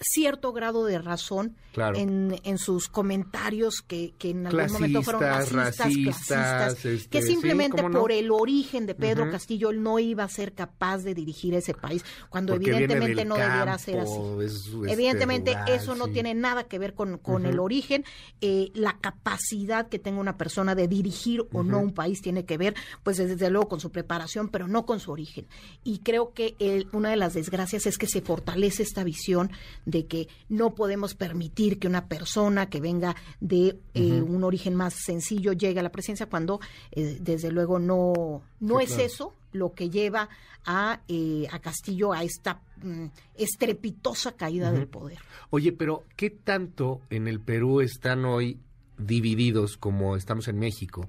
cierto 0.00 0.52
grado 0.52 0.84
de 0.84 0.98
razón 0.98 1.56
en, 1.76 2.40
en, 2.44 2.58
sus 2.58 2.88
comentarios 2.88 3.82
que, 3.82 4.14
que 4.18 4.30
en 4.30 4.46
algún 4.46 4.72
momento 4.72 5.02
fueron 5.02 5.22
racistas, 5.22 5.76
clasistas, 5.76 6.74
que 6.76 6.94
este, 6.94 7.22
simplemente 7.22 7.82
por 7.82 8.12
el 8.12 8.30
origen 8.30 8.86
de 8.86 8.94
Pedro 8.94 9.30
Castillo 9.30 9.70
él 9.70 9.82
no 9.82 9.98
iba 9.98 10.24
a 10.24 10.28
ser 10.28 10.52
capaz 10.52 10.98
de 10.98 11.14
dirigir 11.14 11.54
ese 11.54 11.74
país, 11.74 12.04
cuando 12.28 12.54
evidentemente 12.54 13.24
no 13.24 13.36
debiera 13.36 13.76
ser 13.78 14.00
así. 14.00 14.20
Este, 14.42 14.92
evidentemente 14.92 15.56
eso 15.68 15.94
no 15.94 16.08
tiene 16.08 16.34
nada 16.34 16.64
que 16.64 16.78
ver 16.78 16.94
con, 16.94 17.18
con 17.18 17.46
el 17.46 17.58
origen, 17.58 18.04
eh, 18.40 18.70
la 18.74 18.98
capacidad 19.00 19.88
que 19.88 19.98
tenga 19.98 20.20
una 20.20 20.36
persona 20.36 20.74
de 20.74 20.88
dirigir 20.88 21.44
o 21.52 21.62
no 21.62 21.80
un 21.80 21.92
país 21.92 22.20
tiene 22.22 22.44
que 22.44 22.56
ver, 22.56 22.74
pues 23.02 23.16
desde 23.16 23.50
luego 23.50 23.68
con 23.68 23.80
su 23.80 23.90
preparación, 23.90 24.48
pero 24.48 24.68
no 24.68 24.86
con 24.86 25.00
su 25.00 25.10
origen. 25.10 25.46
Y 25.82 25.98
creo 25.98 26.32
que 26.32 26.54
el, 26.58 26.88
una 26.92 27.10
de 27.10 27.16
las 27.16 27.34
desgracias 27.34 27.86
es 27.86 27.98
que 27.98 28.06
se 28.06 28.20
fortalece 28.20 28.82
esta 28.82 29.04
visión 29.04 29.50
de 29.86 30.06
que 30.06 30.28
no 30.48 30.74
podemos 30.74 31.14
permitir 31.14 31.78
que 31.78 31.88
una 31.88 32.08
persona 32.08 32.68
que 32.68 32.80
venga 32.80 33.14
de 33.40 33.78
eh, 33.94 34.22
un 34.22 34.44
origen 34.44 34.74
más 34.74 34.94
sencillo 34.94 35.52
llegue 35.52 35.80
a 35.80 35.82
la 35.82 35.92
presidencia 35.92 36.26
cuando 36.26 36.60
eh, 36.92 37.18
desde 37.20 37.50
luego 37.50 37.78
no, 37.78 38.42
no 38.60 38.80
es 38.80 38.98
eso 38.98 39.34
lo 39.52 39.72
que 39.72 39.90
lleva 39.90 40.28
a, 40.66 41.00
eh, 41.08 41.46
a 41.50 41.58
Castillo 41.60 42.12
a 42.12 42.22
esta 42.24 42.60
mm, 42.82 43.06
estrepitosa 43.34 44.32
caída 44.32 44.72
del 44.72 44.88
poder. 44.88 45.18
Oye, 45.50 45.72
pero 45.72 46.04
¿qué 46.16 46.30
tanto 46.30 47.00
en 47.10 47.28
el 47.28 47.40
Perú 47.40 47.80
están 47.80 48.24
hoy 48.24 48.58
divididos 48.98 49.76
como 49.76 50.16
estamos 50.16 50.48
en 50.48 50.58
México? 50.58 51.08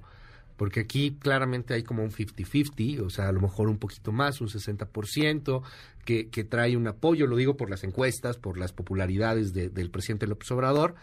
Porque 0.56 0.80
aquí 0.80 1.16
claramente 1.18 1.74
hay 1.74 1.82
como 1.82 2.02
un 2.02 2.10
50-50, 2.10 3.00
o 3.00 3.10
sea, 3.10 3.28
a 3.28 3.32
lo 3.32 3.40
mejor 3.40 3.68
un 3.68 3.78
poquito 3.78 4.12
más, 4.12 4.40
un 4.40 4.48
60%, 4.48 5.62
que, 6.04 6.28
que 6.28 6.44
trae 6.44 6.76
un 6.76 6.86
apoyo, 6.86 7.26
lo 7.26 7.36
digo 7.36 7.56
por 7.56 7.68
las 7.68 7.84
encuestas, 7.84 8.38
por 8.38 8.58
las 8.58 8.72
popularidades 8.72 9.52
del 9.52 9.90
presidente 9.90 10.26
López 10.26 10.50
Obrador, 10.52 10.94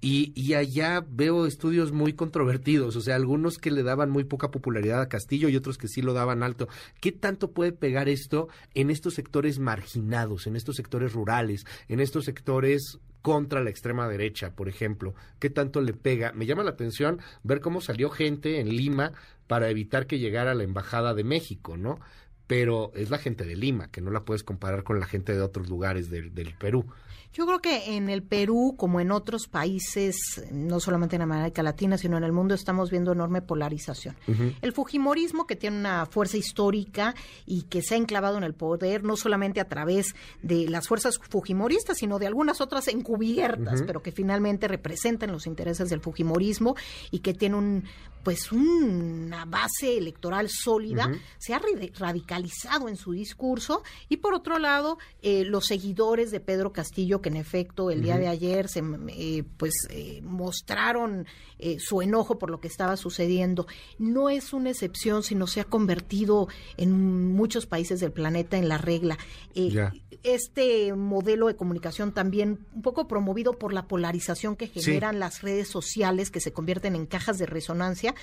y, 0.00 0.32
y, 0.36 0.54
allá 0.54 1.04
veo 1.08 1.44
estudios 1.44 1.90
muy 1.90 2.12
controvertidos, 2.12 2.94
o 2.94 3.00
sea, 3.00 3.16
algunos 3.16 3.58
que 3.58 3.72
le 3.72 3.82
daban 3.82 4.10
muy 4.10 4.22
poca 4.22 4.52
popularidad 4.52 5.00
a 5.00 5.08
Castillo 5.08 5.48
y 5.48 5.56
otros 5.56 5.76
que 5.76 5.88
sí 5.88 6.02
lo 6.02 6.12
daban 6.12 6.44
alto. 6.44 6.68
¿Qué 7.00 7.10
tanto 7.10 7.50
puede 7.50 7.72
pegar 7.72 8.08
esto 8.08 8.46
en 8.74 8.90
estos 8.90 9.14
sectores 9.14 9.58
marginados, 9.58 10.46
en 10.46 10.54
estos 10.54 10.76
sectores 10.76 11.14
rurales, 11.14 11.66
en 11.88 11.98
estos 11.98 12.26
sectores 12.26 13.00
contra 13.22 13.62
la 13.62 13.70
extrema 13.70 14.08
derecha, 14.08 14.54
por 14.54 14.68
ejemplo? 14.68 15.14
¿Qué 15.38 15.50
tanto 15.50 15.80
le 15.80 15.92
pega? 15.92 16.32
Me 16.32 16.46
llama 16.46 16.62
la 16.62 16.70
atención 16.70 17.20
ver 17.42 17.60
cómo 17.60 17.80
salió 17.80 18.10
gente 18.10 18.60
en 18.60 18.68
Lima 18.68 19.12
para 19.46 19.70
evitar 19.70 20.06
que 20.06 20.18
llegara 20.18 20.52
a 20.52 20.54
la 20.54 20.64
Embajada 20.64 21.14
de 21.14 21.24
México, 21.24 21.76
¿no? 21.76 21.98
Pero 22.46 22.92
es 22.94 23.10
la 23.10 23.18
gente 23.18 23.44
de 23.44 23.56
Lima, 23.56 23.90
que 23.90 24.00
no 24.00 24.10
la 24.10 24.24
puedes 24.24 24.42
comparar 24.42 24.82
con 24.82 25.00
la 25.00 25.06
gente 25.06 25.34
de 25.34 25.42
otros 25.42 25.68
lugares 25.68 26.10
del, 26.10 26.34
del 26.34 26.54
Perú. 26.54 26.86
Yo 27.32 27.46
creo 27.46 27.60
que 27.60 27.96
en 27.96 28.08
el 28.08 28.22
Perú, 28.22 28.74
como 28.76 29.00
en 29.00 29.12
otros 29.12 29.48
países, 29.48 30.16
no 30.50 30.80
solamente 30.80 31.16
en 31.16 31.22
América 31.22 31.62
Latina, 31.62 31.98
sino 31.98 32.16
en 32.16 32.24
el 32.24 32.32
mundo, 32.32 32.54
estamos 32.54 32.90
viendo 32.90 33.12
enorme 33.12 33.42
polarización. 33.42 34.16
El 34.62 34.72
Fujimorismo, 34.72 35.46
que 35.46 35.54
tiene 35.54 35.78
una 35.78 36.06
fuerza 36.06 36.36
histórica 36.36 37.14
y 37.46 37.62
que 37.62 37.82
se 37.82 37.94
ha 37.94 37.98
enclavado 37.98 38.38
en 38.38 38.44
el 38.44 38.54
poder, 38.54 39.04
no 39.04 39.16
solamente 39.16 39.60
a 39.60 39.68
través 39.68 40.14
de 40.42 40.68
las 40.68 40.88
fuerzas 40.88 41.18
fujimoristas, 41.18 41.98
sino 41.98 42.18
de 42.18 42.26
algunas 42.26 42.60
otras 42.60 42.88
encubiertas, 42.88 43.82
pero 43.82 44.02
que 44.02 44.12
finalmente 44.12 44.66
representan 44.66 45.30
los 45.30 45.46
intereses 45.46 45.90
del 45.90 46.00
Fujimorismo 46.00 46.76
y 47.10 47.20
que 47.20 47.34
tiene 47.34 47.56
un 47.56 47.84
pues 48.28 48.52
una 48.52 49.46
base 49.46 49.96
electoral 49.96 50.50
sólida, 50.50 51.10
se 51.38 51.54
ha 51.54 51.62
radicalizado 51.98 52.88
en 52.88 52.96
su 52.96 53.12
discurso. 53.12 53.82
Y 54.10 54.18
por 54.18 54.34
otro 54.34 54.58
lado 54.58 54.98
eh, 55.22 55.44
los 55.44 55.66
seguidores 55.66 56.30
de 56.30 56.40
Pedro 56.40 56.72
Castillo 56.72 57.17
que 57.20 57.28
en 57.28 57.36
efecto 57.36 57.90
el 57.90 58.02
día 58.02 58.18
de 58.18 58.28
ayer 58.28 58.68
se 58.68 58.82
eh, 59.08 59.44
pues 59.56 59.72
eh, 59.90 60.20
mostraron 60.22 61.26
su 61.78 62.02
enojo 62.02 62.38
por 62.38 62.50
lo 62.50 62.60
que 62.60 62.68
estaba 62.68 62.96
sucediendo. 62.96 63.66
No 63.98 64.30
es 64.30 64.52
una 64.52 64.70
excepción 64.70 65.24
sino 65.24 65.48
se 65.48 65.60
ha 65.60 65.64
convertido 65.64 66.46
en 66.76 67.32
muchos 67.32 67.66
países 67.66 67.98
del 67.98 68.12
planeta 68.12 68.56
en 68.56 68.68
la 68.68 68.78
regla. 68.78 69.18
Este 70.22 70.92
modelo 70.94 71.48
de 71.48 71.56
comunicación 71.56 72.12
también 72.12 72.66
un 72.74 72.82
poco 72.82 73.08
promovido 73.08 73.54
por 73.54 73.72
la 73.72 73.86
polarización 73.86 74.56
que 74.56 74.68
generan 74.68 75.18
las 75.18 75.42
redes 75.42 75.68
sociales 75.68 76.30
que 76.30 76.40
se 76.40 76.52
convierten 76.52 76.94
en 76.94 77.06
cajas 77.06 77.38
de 77.38 77.46
resonancia 77.46 78.14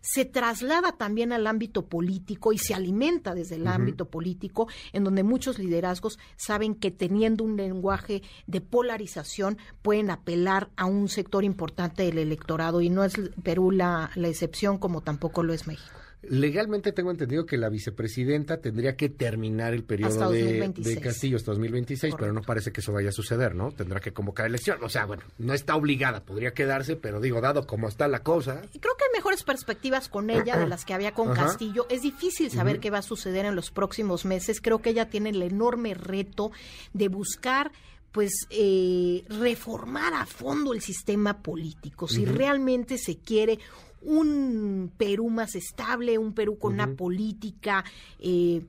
se 0.00 0.24
traslada 0.24 0.92
también 0.92 1.32
al 1.32 1.46
ámbito 1.46 1.86
político 1.86 2.52
y 2.52 2.58
se 2.58 2.74
alimenta 2.74 3.34
desde 3.34 3.56
el 3.56 3.66
ámbito 3.66 4.06
político, 4.06 4.68
en 4.92 5.04
donde 5.04 5.22
muchos 5.22 5.58
liderazgos 5.58 6.18
saben 6.36 6.74
que 6.74 6.90
teniendo 6.90 7.44
un 7.44 7.56
lenguaje 7.56 8.22
de 8.46 8.60
polarización 8.60 9.58
pueden 9.82 10.10
apelar 10.10 10.70
a 10.76 10.86
un 10.86 11.08
sector 11.08 11.44
importante 11.44 12.04
del 12.04 12.18
electorado 12.18 12.80
y 12.80 12.90
no 12.90 13.04
es 13.04 13.14
Perú 13.42 13.70
la, 13.70 14.10
la 14.14 14.28
excepción 14.28 14.78
como 14.78 15.02
tampoco 15.02 15.42
lo 15.42 15.52
es 15.52 15.66
México. 15.66 15.99
Legalmente 16.22 16.92
tengo 16.92 17.10
entendido 17.10 17.46
que 17.46 17.56
la 17.56 17.70
vicepresidenta 17.70 18.58
tendría 18.58 18.94
que 18.94 19.08
terminar 19.08 19.72
el 19.72 19.84
periodo 19.84 20.30
de, 20.30 21.00
Castillo 21.02 21.36
hasta 21.36 21.52
2026, 21.52 22.14
pero 22.18 22.32
no 22.34 22.42
parece 22.42 22.72
que 22.72 22.80
eso 22.80 22.92
vaya 22.92 23.08
a 23.08 23.12
suceder, 23.12 23.54
¿no? 23.54 23.72
Tendrá 23.72 24.00
que 24.00 24.12
convocar 24.12 24.46
elección. 24.46 24.78
O 24.82 24.90
sea, 24.90 25.06
bueno, 25.06 25.22
no 25.38 25.54
está 25.54 25.76
obligada, 25.76 26.22
podría 26.22 26.52
quedarse, 26.52 26.96
pero 26.96 27.20
digo, 27.20 27.40
dado 27.40 27.66
cómo 27.66 27.88
está 27.88 28.06
la 28.06 28.22
cosa. 28.22 28.60
Creo 28.80 28.96
que 28.96 29.04
hay 29.04 29.12
mejores 29.14 29.44
perspectivas 29.44 30.10
con 30.10 30.28
ella 30.28 30.58
de 30.58 30.66
las 30.66 30.84
que 30.84 30.92
había 30.92 31.12
con 31.14 31.32
Castillo. 31.32 31.86
Es 31.88 32.02
difícil 32.02 32.50
saber 32.50 32.80
qué 32.80 32.90
va 32.90 32.98
a 32.98 33.02
suceder 33.02 33.46
en 33.46 33.56
los 33.56 33.70
próximos 33.70 34.26
meses. 34.26 34.60
Creo 34.60 34.82
que 34.82 34.90
ella 34.90 35.08
tiene 35.08 35.30
el 35.30 35.40
enorme 35.42 35.94
reto 35.94 36.52
de 36.92 37.08
buscar 37.08 37.72
pues 38.12 38.46
eh, 38.50 39.24
reformar 39.28 40.14
a 40.14 40.26
fondo 40.26 40.72
el 40.72 40.80
sistema 40.80 41.42
político. 41.42 42.08
Si 42.08 42.24
realmente 42.24 42.98
se 42.98 43.18
quiere 43.18 43.58
un 44.02 44.92
Perú 44.96 45.28
más 45.30 45.54
estable, 45.54 46.18
un 46.18 46.32
Perú 46.32 46.58
con 46.58 46.74
una 46.74 46.94
política 46.94 47.84
eh, 48.18 48.62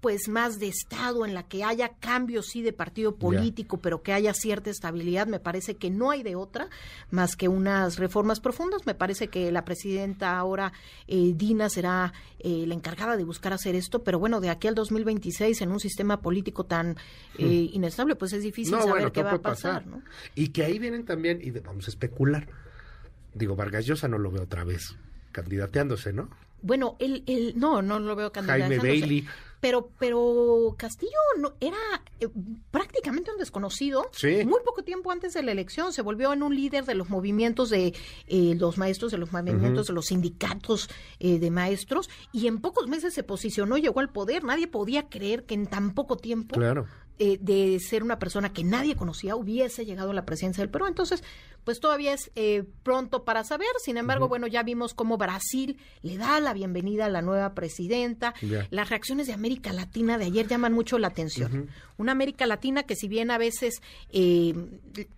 pues 0.00 0.28
más 0.28 0.60
de 0.60 0.68
Estado, 0.68 1.26
en 1.26 1.34
la 1.34 1.42
que 1.42 1.64
haya 1.64 1.88
cambios, 1.98 2.46
sí, 2.46 2.62
de 2.62 2.72
partido 2.72 3.16
político, 3.16 3.78
pero 3.78 4.02
que 4.02 4.12
haya 4.12 4.32
cierta 4.32 4.70
estabilidad. 4.70 5.26
Me 5.26 5.40
parece 5.40 5.74
que 5.74 5.90
no 5.90 6.10
hay 6.10 6.22
de 6.22 6.36
otra 6.36 6.68
más 7.10 7.34
que 7.34 7.48
unas 7.48 7.98
reformas 7.98 8.38
profundas. 8.38 8.86
Me 8.86 8.94
parece 8.94 9.26
que 9.28 9.50
la 9.50 9.64
presidenta 9.64 10.38
ahora, 10.38 10.72
eh, 11.08 11.32
Dina, 11.34 11.68
será 11.68 12.12
eh, 12.38 12.64
la 12.66 12.74
encargada 12.74 13.16
de 13.16 13.24
buscar 13.24 13.52
hacer 13.52 13.74
esto, 13.74 14.04
pero 14.04 14.20
bueno, 14.20 14.40
de 14.40 14.50
aquí 14.50 14.68
al 14.68 14.76
2026, 14.76 15.62
en 15.62 15.72
un 15.72 15.80
sistema 15.80 16.20
político 16.20 16.64
tan 16.64 16.92
hmm. 17.38 17.44
inestable, 17.72 18.14
pues 18.14 18.32
es 18.32 18.42
difícil 18.44 18.76
saber 18.78 19.10
qué 19.10 19.24
va 19.24 19.32
a 19.32 19.42
pasar. 19.42 19.84
Y 20.36 20.48
que 20.48 20.64
ahí 20.64 20.78
vienen 20.78 21.04
también, 21.04 21.40
y 21.42 21.50
vamos 21.50 21.88
a 21.88 21.90
especular, 21.90 22.46
Digo, 23.38 23.56
Vargas 23.56 23.86
Llosa 23.86 24.08
no 24.08 24.18
lo 24.18 24.30
veo 24.30 24.42
otra 24.42 24.64
vez 24.64 24.96
candidateándose, 25.32 26.12
¿no? 26.12 26.28
Bueno, 26.60 26.96
él, 26.98 27.22
él 27.26 27.54
no, 27.56 27.82
no 27.82 27.98
lo 28.00 28.16
veo 28.16 28.32
candidateándose. 28.32 28.80
Jaime 28.80 29.00
Bailey. 29.00 29.28
Pero, 29.60 29.90
pero 29.98 30.76
Castillo 30.78 31.18
no, 31.38 31.54
era 31.60 31.76
eh, 32.20 32.28
prácticamente 32.70 33.32
un 33.32 33.38
desconocido. 33.38 34.08
Sí. 34.12 34.44
Muy 34.44 34.60
poco 34.64 34.84
tiempo 34.84 35.10
antes 35.10 35.34
de 35.34 35.42
la 35.42 35.50
elección 35.50 35.92
se 35.92 36.02
volvió 36.02 36.32
en 36.32 36.42
un 36.42 36.54
líder 36.54 36.84
de 36.84 36.94
los 36.94 37.10
movimientos 37.10 37.70
de 37.70 37.92
eh, 38.28 38.54
los 38.56 38.78
maestros, 38.78 39.10
de 39.10 39.18
los 39.18 39.32
movimientos 39.32 39.88
de 39.88 39.92
los 39.92 40.06
sindicatos 40.06 40.88
eh, 41.18 41.38
de 41.40 41.50
maestros, 41.50 42.08
y 42.32 42.46
en 42.46 42.60
pocos 42.60 42.86
meses 42.86 43.14
se 43.14 43.24
posicionó, 43.24 43.78
llegó 43.78 44.00
al 44.00 44.10
poder. 44.10 44.44
Nadie 44.44 44.68
podía 44.68 45.08
creer 45.08 45.44
que 45.44 45.54
en 45.54 45.66
tan 45.66 45.92
poco 45.92 46.16
tiempo 46.16 46.54
claro. 46.54 46.86
de 47.18 47.80
ser 47.80 48.04
una 48.04 48.20
persona 48.20 48.52
que 48.52 48.62
nadie 48.62 48.94
conocía 48.94 49.34
hubiese 49.34 49.84
llegado 49.84 50.12
a 50.12 50.14
la 50.14 50.24
presidencia 50.24 50.62
del 50.62 50.70
Perú. 50.70 50.86
Entonces, 50.86 51.24
pues 51.68 51.80
todavía 51.80 52.14
es 52.14 52.30
eh, 52.34 52.64
pronto 52.82 53.24
para 53.24 53.44
saber. 53.44 53.68
Sin 53.84 53.98
embargo, 53.98 54.26
bueno, 54.26 54.46
ya 54.46 54.62
vimos 54.62 54.94
cómo 54.94 55.18
Brasil 55.18 55.76
le 56.00 56.16
da 56.16 56.40
la 56.40 56.54
bienvenida 56.54 57.04
a 57.04 57.08
la 57.10 57.20
nueva 57.20 57.52
presidenta. 57.52 58.32
Las 58.70 58.88
reacciones 58.88 59.26
de 59.26 59.34
América 59.34 59.74
Latina 59.74 60.16
de 60.16 60.24
ayer 60.24 60.48
llaman 60.48 60.72
mucho 60.72 60.98
la 60.98 61.08
atención. 61.08 61.68
Una 61.98 62.12
América 62.12 62.46
Latina 62.46 62.84
que 62.84 62.96
si 62.96 63.06
bien 63.06 63.30
a 63.30 63.36
veces 63.36 63.82
eh, 64.08 64.54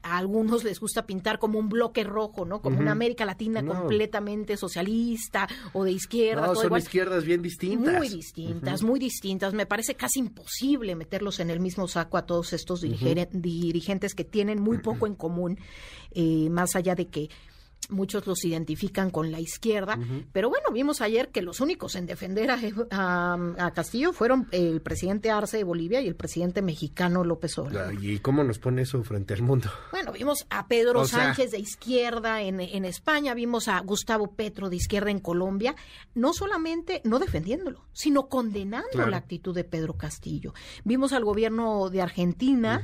a 0.03 0.19
algunos 0.19 0.65
les 0.65 0.81
gusta 0.81 1.07
pintar 1.07 1.39
como 1.39 1.57
un 1.61 1.69
bloque 1.69 2.03
rojo, 2.03 2.45
¿no? 2.45 2.61
Como 2.63 2.81
una 2.81 2.91
América 2.91 3.25
Latina 3.25 3.65
completamente 3.65 4.57
socialista 4.57 5.47
o 5.73 5.85
de 5.85 5.93
izquierda. 5.93 6.49
No, 6.49 6.57
son 6.57 6.77
izquierdas 6.77 7.25
bien 7.25 7.43
distintas. 7.43 7.97
Muy 7.97 8.09
distintas, 8.09 8.83
muy 8.83 8.99
distintas. 8.99 9.55
Me 9.55 9.67
parece 9.67 9.95
casi 9.95 10.19
imposible 10.19 10.97
meterlos 10.97 11.39
en 11.39 11.51
el 11.51 11.61
mismo 11.61 11.87
saco 11.87 12.17
a 12.17 12.27
todos 12.27 12.53
estos 12.55 12.81
dirigentes 12.81 14.17
que 14.17 14.25
tienen 14.25 14.61
muy 14.61 14.79
poco 14.79 15.07
en 15.07 15.15
común. 15.15 15.57
Eh, 16.13 16.40
más 16.49 16.77
allá 16.77 16.95
de 16.95 17.09
que 17.09 17.29
muchos 17.91 18.27
los 18.27 18.45
identifican 18.45 19.11
con 19.11 19.31
la 19.31 19.41
izquierda, 19.41 19.99
pero 20.33 20.49
bueno, 20.49 20.71
vimos 20.73 21.01
ayer 21.01 21.31
que 21.31 21.43
los 21.43 21.61
únicos 21.61 21.95
en 21.97 22.07
defender 22.07 22.51
a, 22.51 23.73
Castillo 23.75 24.13
fueron 24.13 24.49
el 24.53 24.81
presidente 24.81 25.31
Arce 25.31 25.59
de 25.59 25.65
Bolivia 25.65 26.01
y 26.01 26.09
el 26.09 26.17
presidente 26.17 26.63
mexicano 26.63 27.25
López 27.25 27.59
Obrador. 27.59 28.03
¿Y 28.03 28.19
cómo 28.19 28.45
nos 28.45 28.59
pone 28.59 28.83
eso 28.83 29.03
frente 29.03 29.35
al 29.35 29.43
mundo? 29.43 29.71
Bueno, 29.91 30.13
vimos 30.13 30.47
a 30.51 30.67
Pedro 30.67 31.05
Sánchez 31.05 31.53
de 31.53 31.59
izquierda 31.59 32.43
en, 32.43 32.61
España, 32.85 33.35
vimos 33.35 33.69
a 33.69 33.81
Gustavo 33.81 34.35
Petro 34.35 34.71
de 34.71 34.77
izquierda 34.77 35.11
en 35.11 35.21
Colombia, 35.21 35.75
no 36.15 36.33
solamente 36.33 37.01
no 37.05 37.19
defendiéndolo, 37.19 37.85
sino 37.93 38.29
condenando 38.29 39.07
la 39.07 39.17
actitud 39.17 39.55
de 39.55 39.65
Pedro 39.65 39.95
Castillo. 39.95 40.55
Vimos 40.85 41.13
al 41.13 41.25
gobierno 41.25 41.91
de 41.91 42.03
Argentina. 42.03 42.83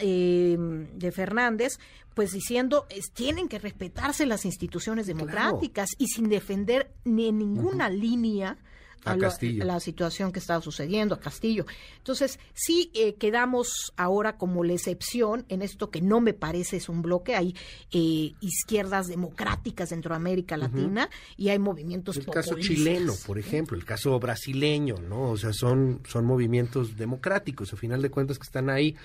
Eh, 0.00 0.56
de 0.94 1.10
Fernández, 1.10 1.80
pues 2.18 2.32
diciendo 2.32 2.88
es, 2.90 3.12
tienen 3.12 3.46
que 3.46 3.60
respetarse 3.60 4.26
las 4.26 4.44
instituciones 4.44 5.06
democráticas 5.06 5.90
y 5.98 6.08
sin 6.08 6.28
defender 6.28 6.90
ni 7.04 7.28
en 7.28 7.38
ninguna 7.38 7.88
línea 7.88 8.58
a, 9.04 9.14
la, 9.16 9.78
situación 9.78 10.32
que 10.32 10.40
estaba 10.40 10.60
sucediendo 10.60 11.14
a 11.14 11.20
Castillo. 11.20 11.64
Entonces, 11.98 12.40
sí 12.54 12.90
eh, 12.92 13.14
quedamos 13.14 13.92
ahora 13.96 14.36
como 14.36 14.64
la 14.64 14.72
excepción 14.72 15.46
en 15.48 15.62
esto 15.62 15.92
que 15.92 16.00
no 16.00 16.20
me 16.20 16.34
parece 16.34 16.78
es 16.78 16.88
un 16.88 17.02
bloque. 17.02 17.36
Hay 17.36 17.54
eh, 17.92 18.32
izquierdas 18.40 19.06
democráticas 19.06 19.90
dentro 19.90 20.10
de 20.10 20.16
América 20.16 20.56
Latina 20.56 21.08
y 21.36 21.50
hay 21.50 21.60
movimientos 21.60 22.16
El 22.16 22.26
caso 22.26 22.56
chileno, 22.58 23.14
por 23.28 23.38
ejemplo, 23.38 23.76
el 23.76 23.84
caso 23.84 24.18
brasileño, 24.18 24.96
¿no? 24.96 25.30
O 25.30 25.36
sea, 25.36 25.52
son, 25.52 26.02
son 26.08 26.24
movimientos 26.24 26.96
democráticos, 26.96 27.72
a 27.72 27.76
final 27.76 28.02
de 28.02 28.10
cuentas 28.10 28.40
que 28.40 28.44
están 28.44 28.70
ahí 28.70 28.96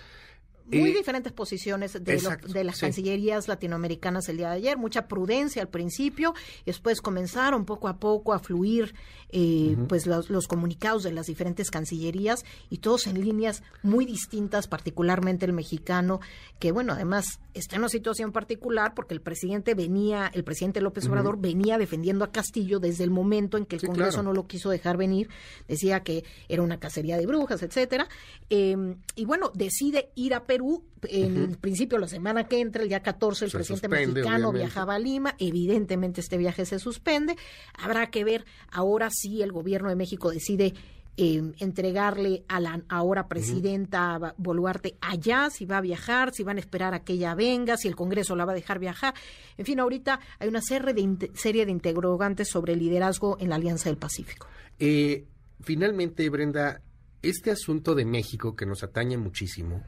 muy 0.65 0.91
diferentes 0.93 1.31
posiciones 1.33 1.93
de, 1.93 1.99
de 2.47 2.63
las 2.63 2.79
cancillerías 2.79 3.47
latinoamericanas 3.47 4.29
el 4.29 4.37
día 4.37 4.49
de 4.49 4.55
ayer, 4.55 4.77
mucha 4.77 5.07
prudencia 5.07 5.61
al 5.61 5.69
principio, 5.69 6.33
y 6.61 6.65
después 6.67 7.01
comenzaron 7.01 7.65
poco 7.65 7.87
a 7.87 7.97
poco 7.97 8.33
a 8.33 8.39
fluir 8.39 8.93
eh, 9.35 9.75
pues 9.87 10.05
los, 10.05 10.47
comunicados 10.47 11.01
de 11.01 11.11
las 11.11 11.25
diferentes 11.25 11.71
cancillerías 11.71 12.45
y 12.69 12.77
todos 12.77 13.07
en 13.07 13.19
líneas 13.19 13.63
muy 13.81 14.05
distintas, 14.05 14.67
particularmente 14.67 15.45
el 15.45 15.53
mexicano, 15.53 16.19
que 16.59 16.71
bueno, 16.71 16.93
además 16.93 17.39
está 17.55 17.75
en 17.75 17.81
una 17.81 17.89
situación 17.89 18.31
particular 18.31 18.93
porque 18.93 19.15
el 19.15 19.21
presidente 19.21 19.73
venía, 19.73 20.29
el 20.35 20.43
presidente 20.43 20.81
López 20.81 21.07
Obrador 21.07 21.39
venía 21.39 21.79
defendiendo 21.79 22.23
a 22.23 22.31
Castillo 22.31 22.79
desde 22.79 23.03
el 23.03 23.09
momento 23.09 23.57
en 23.57 23.65
que 23.65 23.77
el 23.77 23.81
Congreso 23.81 24.21
no 24.21 24.33
lo 24.33 24.45
quiso 24.45 24.69
dejar 24.69 24.97
venir, 24.97 25.29
decía 25.67 26.03
que 26.03 26.23
era 26.47 26.61
una 26.61 26.79
cacería 26.79 27.17
de 27.17 27.25
brujas, 27.25 27.63
etcétera, 27.63 28.07
em, 28.51 28.97
y 29.15 29.25
bueno, 29.25 29.51
decide 29.55 30.11
ir 30.13 30.35
a 30.35 30.45
Perú 30.53 30.83
en 31.09 31.55
principio 31.55 31.97
la 31.97 32.07
semana 32.07 32.47
que 32.47 32.61
entra, 32.61 32.83
el 32.83 32.89
día 32.89 33.01
14, 33.01 33.45
el 33.45 33.51
presidente 33.51 33.87
mexicano 33.87 34.51
viajaba 34.51 34.95
a 34.95 34.99
Lima, 34.99 35.35
evidentemente 35.39 36.21
este 36.21 36.37
viaje 36.37 36.65
se 36.65 36.79
suspende, 36.79 37.35
habrá 37.73 38.09
que 38.09 38.23
ver 38.23 38.45
ahora 38.71 39.09
si 39.11 39.41
el 39.41 39.51
gobierno 39.51 39.89
de 39.89 39.95
México 39.95 40.31
decide 40.31 40.73
eh, 41.17 41.41
entregarle 41.59 42.43
a 42.47 42.59
la 42.59 42.81
ahora 42.89 43.27
presidenta 43.27 44.33
Boluarte 44.37 44.97
allá, 45.01 45.49
si 45.49 45.65
va 45.65 45.77
a 45.77 45.81
viajar, 45.81 46.31
si 46.33 46.43
van 46.43 46.57
a 46.57 46.59
esperar 46.59 46.93
a 46.93 47.03
que 47.03 47.13
ella 47.13 47.35
venga, 47.35 47.77
si 47.77 47.87
el 47.87 47.95
Congreso 47.95 48.35
la 48.35 48.45
va 48.45 48.53
a 48.53 48.55
dejar 48.55 48.79
viajar. 48.79 49.13
En 49.57 49.65
fin, 49.65 49.79
ahorita 49.79 50.19
hay 50.39 50.47
una 50.47 50.61
serie 50.61 50.93
de, 50.93 51.31
serie 51.35 51.65
de 51.65 51.71
interrogantes 51.71 52.49
sobre 52.49 52.73
el 52.73 52.79
liderazgo 52.79 53.37
en 53.39 53.49
la 53.49 53.55
Alianza 53.55 53.89
del 53.89 53.97
Pacífico. 53.97 54.47
Eh, 54.79 55.25
finalmente, 55.61 56.27
Brenda, 56.29 56.81
este 57.21 57.51
asunto 57.51 57.93
de 57.93 58.05
México 58.05 58.55
que 58.55 58.65
nos 58.65 58.83
atañe 58.83 59.17
muchísimo, 59.17 59.83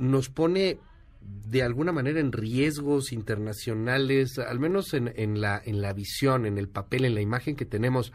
nos 0.00 0.28
pone 0.28 0.78
de 1.20 1.62
alguna 1.62 1.92
manera 1.92 2.18
en 2.20 2.32
riesgos 2.32 3.12
internacionales, 3.12 4.38
al 4.38 4.58
menos 4.58 4.94
en, 4.94 5.40
la, 5.40 5.60
en 5.64 5.82
la 5.82 5.92
visión, 5.92 6.46
en 6.46 6.58
el 6.58 6.68
papel, 6.68 7.04
en 7.04 7.14
la 7.14 7.20
imagen 7.20 7.56
que 7.56 7.66
tenemos, 7.66 8.12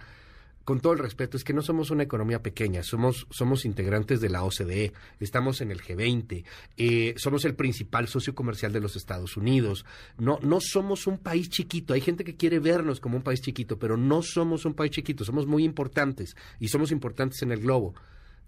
con 0.63 0.79
todo 0.79 0.93
el 0.93 0.99
respeto, 0.99 1.37
es 1.37 1.43
que 1.43 1.53
no 1.53 1.61
somos 1.61 1.91
una 1.91 2.01
economía 2.01 2.41
pequeña, 2.41 2.81
somos, 2.81 3.27
somos 3.29 3.65
integrantes 3.65 4.19
de 4.19 4.29
la 4.29 4.43
OCDE, 4.43 4.93
estamos 5.19 5.61
en 5.61 5.69
el 5.69 5.79
G20, 5.79 6.43
eh, 6.77 7.13
somos 7.17 7.45
el 7.45 7.53
principal 7.53 8.07
socio 8.07 8.33
comercial 8.33 8.73
de 8.73 8.79
los 8.79 8.95
Estados 8.95 9.37
Unidos, 9.37 9.85
no, 10.17 10.39
no 10.41 10.59
somos 10.59 11.05
un 11.05 11.19
país 11.19 11.49
chiquito, 11.49 11.93
hay 11.93 12.01
gente 12.01 12.23
que 12.23 12.35
quiere 12.35 12.57
vernos 12.57 12.99
como 12.99 13.17
un 13.17 13.23
país 13.23 13.41
chiquito, 13.41 13.77
pero 13.77 13.95
no 13.95 14.23
somos 14.23 14.65
un 14.65 14.73
país 14.73 14.91
chiquito, 14.91 15.23
somos 15.23 15.45
muy 15.45 15.63
importantes 15.63 16.35
y 16.59 16.69
somos 16.69 16.91
importantes 16.91 17.43
en 17.43 17.51
el 17.51 17.61
globo. 17.61 17.93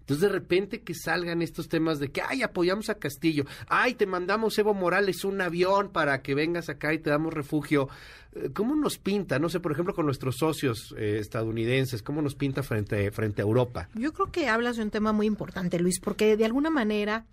Entonces 0.08 0.22
de 0.22 0.30
repente 0.30 0.84
que 0.84 0.94
salgan 0.94 1.42
estos 1.42 1.68
temas 1.68 2.00
de 2.00 2.08
que, 2.08 2.22
ay, 2.22 2.42
apoyamos 2.42 2.90
a 2.90 2.96
Castillo, 2.96 3.44
ay, 3.68 3.94
te 3.94 4.06
mandamos 4.06 4.58
Evo 4.58 4.74
Morales 4.74 5.26
un 5.26 5.42
avión 5.42 5.90
para 5.92 6.22
que 6.22 6.34
vengas 6.34 6.70
acá 6.70 6.94
y 6.94 7.00
te 7.00 7.10
damos 7.10 7.34
refugio. 7.34 7.90
Eh, 8.32 8.52
¿Cómo 8.54 8.74
nos 8.74 9.00
pinta? 9.00 9.38
No 9.38 9.50
sé, 9.50 9.60
por 9.60 9.74
ejemplo, 9.74 9.94
con 9.94 10.06
nuestros 10.06 10.38
socios 10.38 10.96
eh, 10.98 11.18
estadounidenses, 11.20 12.02
¿cómo 12.02 12.22
nos 12.22 12.36
pinta 12.36 12.64
frente, 12.64 13.12
frente 13.12 13.42
a 13.42 13.44
Europa? 13.44 13.90
Yo 13.96 14.14
creo 14.14 14.32
que 14.32 14.48
hablas 14.48 14.78
de 14.78 14.84
un 14.84 14.92
tema 14.92 15.12
muy 15.12 15.28
importante, 15.28 15.78
Luis, 15.78 16.00
porque 16.00 16.38
de 16.38 16.46
alguna 16.46 16.70
manera, 16.70 17.26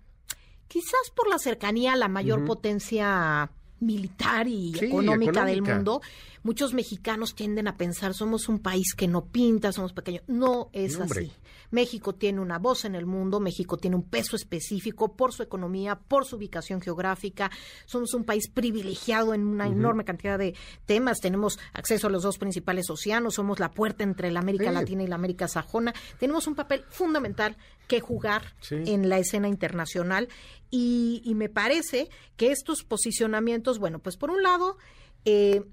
quizás 0.67 1.13
por 1.15 1.29
la 1.29 1.39
cercanía 1.39 1.93
a 1.93 1.95
la 1.95 2.09
mayor 2.09 2.43
potencia 2.43 3.49
militar 3.79 4.49
y 4.49 4.77
económica, 4.77 5.45
del 5.45 5.61
mundo, 5.61 6.01
muchos 6.45 6.75
mexicanos 6.75 7.33
tienden 7.33 7.67
a 7.67 7.75
pensar 7.75 8.13
somos 8.13 8.47
un 8.49 8.59
país 8.59 8.93
que 8.95 9.07
no 9.07 9.25
pinta, 9.25 9.71
somos 9.71 9.93
pequeños. 9.93 10.21
No 10.27 10.69
es 10.73 10.99
así. 10.99 11.31
México 11.71 12.13
tiene 12.13 12.39
una 12.39 12.59
voz 12.59 12.85
en 12.85 12.93
el 12.93 13.07
mundo, 13.07 13.39
México 13.39 13.77
tiene 13.77 13.95
un 13.95 14.03
peso 14.03 14.35
específico 14.35 15.15
por 15.15 15.33
su 15.33 15.41
economía, 15.41 15.95
por 15.95 16.23
su 16.23 16.35
ubicación 16.35 16.81
geográfica. 16.81 17.49
Somos 17.87 18.13
un 18.13 18.25
país 18.25 18.47
privilegiado 18.47 19.33
en 19.33 19.47
una 19.47 19.65
enorme 19.65 20.05
cantidad 20.05 20.37
de 20.37 20.53
temas. 20.85 21.19
Tenemos 21.19 21.57
acceso 21.73 22.07
a 22.07 22.09
los 22.11 22.21
dos 22.21 22.37
principales 22.37 22.91
océanos, 22.91 23.33
somos 23.33 23.59
la 23.59 23.71
puerta 23.71 24.03
entre 24.03 24.29
la 24.29 24.41
América 24.41 24.71
Latina 24.71 25.01
y 25.01 25.07
la 25.07 25.15
América 25.15 25.47
Sajona. 25.47 25.95
Tenemos 26.19 26.45
un 26.45 26.53
papel 26.53 26.85
fundamental 26.89 27.57
que 27.87 28.01
jugar 28.01 28.53
en 28.69 29.09
la 29.09 29.17
escena 29.17 29.47
internacional 29.47 30.29
y, 30.69 31.23
y, 31.25 31.33
me 31.33 31.49
parece 31.49 32.09
que 32.35 32.51
estos 32.51 32.83
posicionamientos, 32.83 33.79
bueno, 33.79 33.99
pues 33.99 34.15
por 34.15 34.29
un 34.29 34.43
lado, 34.43 34.77
eh, 35.23 35.63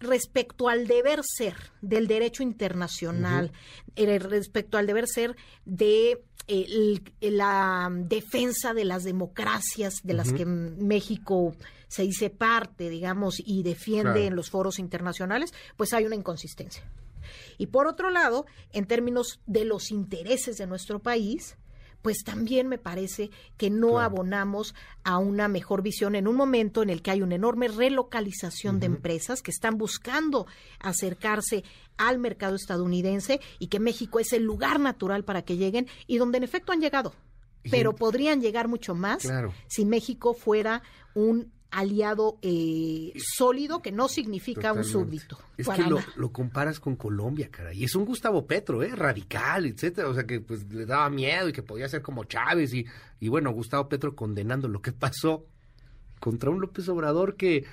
respecto 0.00 0.68
al 0.68 0.86
deber 0.86 1.20
ser 1.22 1.54
del 1.82 2.08
derecho 2.08 2.42
internacional, 2.42 3.52
eh, 3.96 4.18
respecto 4.18 4.78
al 4.78 4.86
deber 4.86 5.06
ser 5.06 5.36
de 5.64 6.22
la 7.20 7.88
defensa 7.92 8.74
de 8.74 8.84
las 8.84 9.04
democracias 9.04 10.00
de 10.02 10.14
las 10.14 10.32
que 10.32 10.44
México 10.44 11.54
se 11.86 12.02
dice 12.02 12.30
parte, 12.30 12.88
digamos, 12.88 13.36
y 13.44 13.62
defiende 13.62 14.26
en 14.26 14.36
los 14.36 14.50
foros 14.50 14.78
internacionales, 14.78 15.52
pues 15.76 15.92
hay 15.92 16.06
una 16.06 16.16
inconsistencia. 16.16 16.82
Y 17.58 17.66
por 17.66 17.86
otro 17.86 18.10
lado, 18.10 18.46
en 18.72 18.86
términos 18.86 19.40
de 19.46 19.64
los 19.64 19.90
intereses 19.90 20.56
de 20.56 20.66
nuestro 20.66 21.00
país, 21.00 21.56
pues 22.02 22.24
también 22.24 22.68
me 22.68 22.78
parece 22.78 23.30
que 23.56 23.70
no 23.70 24.00
abonamos 24.00 24.74
a 25.04 25.18
una 25.18 25.48
mejor 25.48 25.82
visión 25.82 26.14
en 26.14 26.26
un 26.26 26.36
momento 26.36 26.82
en 26.82 26.90
el 26.90 27.02
que 27.02 27.10
hay 27.10 27.22
una 27.22 27.34
enorme 27.34 27.68
relocalización 27.68 28.80
de 28.80 28.86
empresas 28.86 29.42
que 29.42 29.50
están 29.50 29.76
buscando 29.76 30.46
acercarse 30.78 31.64
al 31.96 32.18
mercado 32.18 32.56
estadounidense 32.56 33.40
y 33.58 33.66
que 33.68 33.80
México 33.80 34.20
es 34.20 34.32
el 34.32 34.44
lugar 34.44 34.80
natural 34.80 35.24
para 35.24 35.42
que 35.42 35.56
lleguen 35.56 35.86
y 36.06 36.18
donde 36.18 36.38
en 36.38 36.44
efecto 36.44 36.72
han 36.72 36.80
llegado. 36.80 37.14
Pero 37.70 37.94
podrían 37.94 38.40
llegar 38.40 38.68
mucho 38.68 38.94
más 38.94 39.28
si 39.66 39.84
México 39.84 40.32
fuera 40.32 40.82
un 41.14 41.52
aliado 41.70 42.38
eh, 42.42 43.12
sólido 43.16 43.80
que 43.82 43.92
no 43.92 44.08
significa 44.08 44.72
un 44.72 44.84
súbdito. 44.84 45.38
Es 45.56 45.68
que 45.68 45.82
lo, 46.16 46.32
comparas 46.32 46.80
con 46.80 46.96
Colombia, 46.96 47.48
cara, 47.50 47.72
y 47.72 47.84
es 47.84 47.94
un 47.94 48.04
Gustavo 48.04 48.46
Petro, 48.46 48.82
¿eh? 48.82 48.94
radical, 48.94 49.66
etcétera, 49.66 50.08
o 50.08 50.14
sea 50.14 50.26
que 50.26 50.40
pues 50.40 50.72
le 50.72 50.86
daba 50.86 51.08
miedo 51.10 51.48
y 51.48 51.52
que 51.52 51.62
podía 51.62 51.88
ser 51.88 52.02
como 52.02 52.24
Chávez 52.24 52.74
y, 52.74 52.86
y 53.20 53.28
bueno, 53.28 53.52
Gustavo 53.52 53.88
Petro 53.88 54.16
condenando 54.16 54.68
lo 54.68 54.82
que 54.82 54.92
pasó 54.92 55.46
contra 56.18 56.50
un 56.50 56.60
López 56.60 56.88
Obrador 56.88 57.36
que 57.36 57.64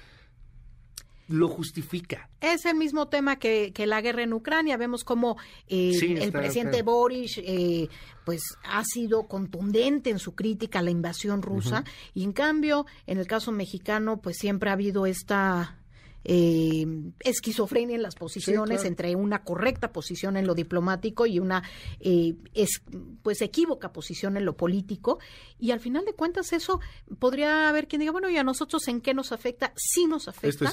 lo 1.27 1.47
justifica. 1.47 2.29
Es 2.41 2.65
el 2.65 2.75
mismo 2.75 3.07
tema 3.07 3.37
que, 3.37 3.73
la 3.85 4.01
guerra 4.01 4.23
en 4.23 4.33
Ucrania. 4.33 4.77
Vemos 4.77 5.03
como 5.03 5.37
eh, 5.67 5.97
el 6.19 6.31
presidente 6.31 6.81
Boris 6.81 7.37
eh, 7.37 7.89
pues 8.25 8.41
ha 8.63 8.83
sido 8.83 9.27
contundente 9.27 10.09
en 10.09 10.19
su 10.19 10.35
crítica 10.35 10.79
a 10.79 10.81
la 10.81 10.91
invasión 10.91 11.41
rusa 11.41 11.83
y 12.13 12.23
en 12.23 12.33
cambio 12.33 12.85
en 13.05 13.17
el 13.17 13.27
caso 13.27 13.51
mexicano 13.51 14.21
pues 14.21 14.37
siempre 14.37 14.69
ha 14.69 14.73
habido 14.73 15.05
esta 15.05 15.77
eh, 16.23 16.85
esquizofrenia 17.19 17.95
en 17.95 18.01
las 18.01 18.15
posiciones 18.15 18.83
entre 18.85 19.15
una 19.15 19.43
correcta 19.43 19.91
posición 19.91 20.37
en 20.37 20.45
lo 20.45 20.55
diplomático 20.55 21.25
y 21.25 21.39
una 21.39 21.63
eh, 21.99 22.35
es, 22.53 22.81
pues 23.23 23.41
equívoca 23.41 23.93
posición 23.93 24.37
en 24.37 24.45
lo 24.45 24.57
político. 24.57 25.19
Y 25.59 25.71
al 25.71 25.79
final 25.79 26.05
de 26.05 26.13
cuentas 26.13 26.53
eso 26.53 26.79
podría 27.19 27.69
haber 27.69 27.87
quien 27.87 28.01
diga 28.01 28.11
bueno 28.11 28.29
y 28.29 28.37
a 28.37 28.43
nosotros 28.43 28.87
en 28.87 29.01
qué 29.01 29.13
nos 29.13 29.31
afecta 29.31 29.73
sí 29.75 30.05
nos 30.05 30.27
afecta 30.27 30.71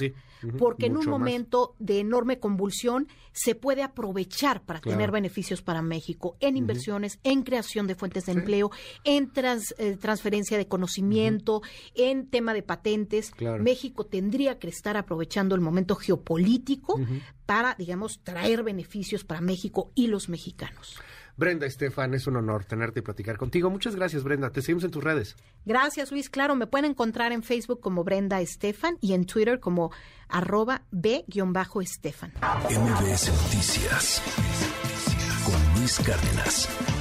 porque 0.58 0.86
en 0.86 0.96
un 0.96 1.06
momento 1.06 1.74
de 1.78 2.00
enorme 2.00 2.38
convulsión 2.38 3.08
se 3.32 3.54
puede 3.54 3.82
aprovechar 3.82 4.62
para 4.62 4.80
tener 4.80 5.10
beneficios 5.10 5.62
para 5.62 5.82
México 5.82 6.36
en 6.40 6.56
inversiones 6.56 7.18
en 7.24 7.42
creación 7.42 7.86
de 7.86 7.94
fuentes 7.94 8.26
de 8.26 8.32
empleo 8.32 8.70
en 9.04 9.30
eh, 9.78 9.96
transferencia 10.00 10.58
de 10.58 10.66
conocimiento 10.66 11.62
en 11.94 12.26
tema 12.28 12.54
de 12.54 12.62
patentes. 12.62 13.32
México 13.60 14.04
tendría 14.04 14.58
que 14.58 14.68
estar 14.68 14.96
aprovechando 14.96 15.43
el 15.52 15.60
momento 15.60 15.96
geopolítico 15.96 17.00
para, 17.46 17.74
digamos, 17.74 18.20
traer 18.22 18.62
beneficios 18.62 19.24
para 19.24 19.40
México 19.40 19.90
y 19.94 20.06
los 20.06 20.28
mexicanos. 20.28 20.96
Brenda 21.36 21.66
Estefan, 21.66 22.14
es 22.14 22.26
un 22.26 22.36
honor 22.36 22.64
tenerte 22.64 23.00
y 23.00 23.02
platicar 23.02 23.36
contigo. 23.36 23.68
Muchas 23.68 23.96
gracias, 23.96 24.22
Brenda. 24.22 24.50
Te 24.50 24.62
seguimos 24.62 24.84
en 24.84 24.90
tus 24.90 25.02
redes. 25.02 25.36
Gracias, 25.64 26.12
Luis. 26.12 26.30
Claro, 26.30 26.54
me 26.54 26.66
pueden 26.66 26.92
encontrar 26.92 27.32
en 27.32 27.42
Facebook 27.42 27.80
como 27.80 28.04
Brenda 28.04 28.40
Estefan 28.40 28.98
y 29.00 29.14
en 29.14 29.26
Twitter 29.26 29.58
como 29.58 29.90
arroba 30.28 30.82
B-Estefan. 30.92 32.32
MBS 32.70 33.32
Noticias 33.42 34.22
con 35.44 35.80
Luis 35.80 35.98
Cárdenas. 35.98 36.93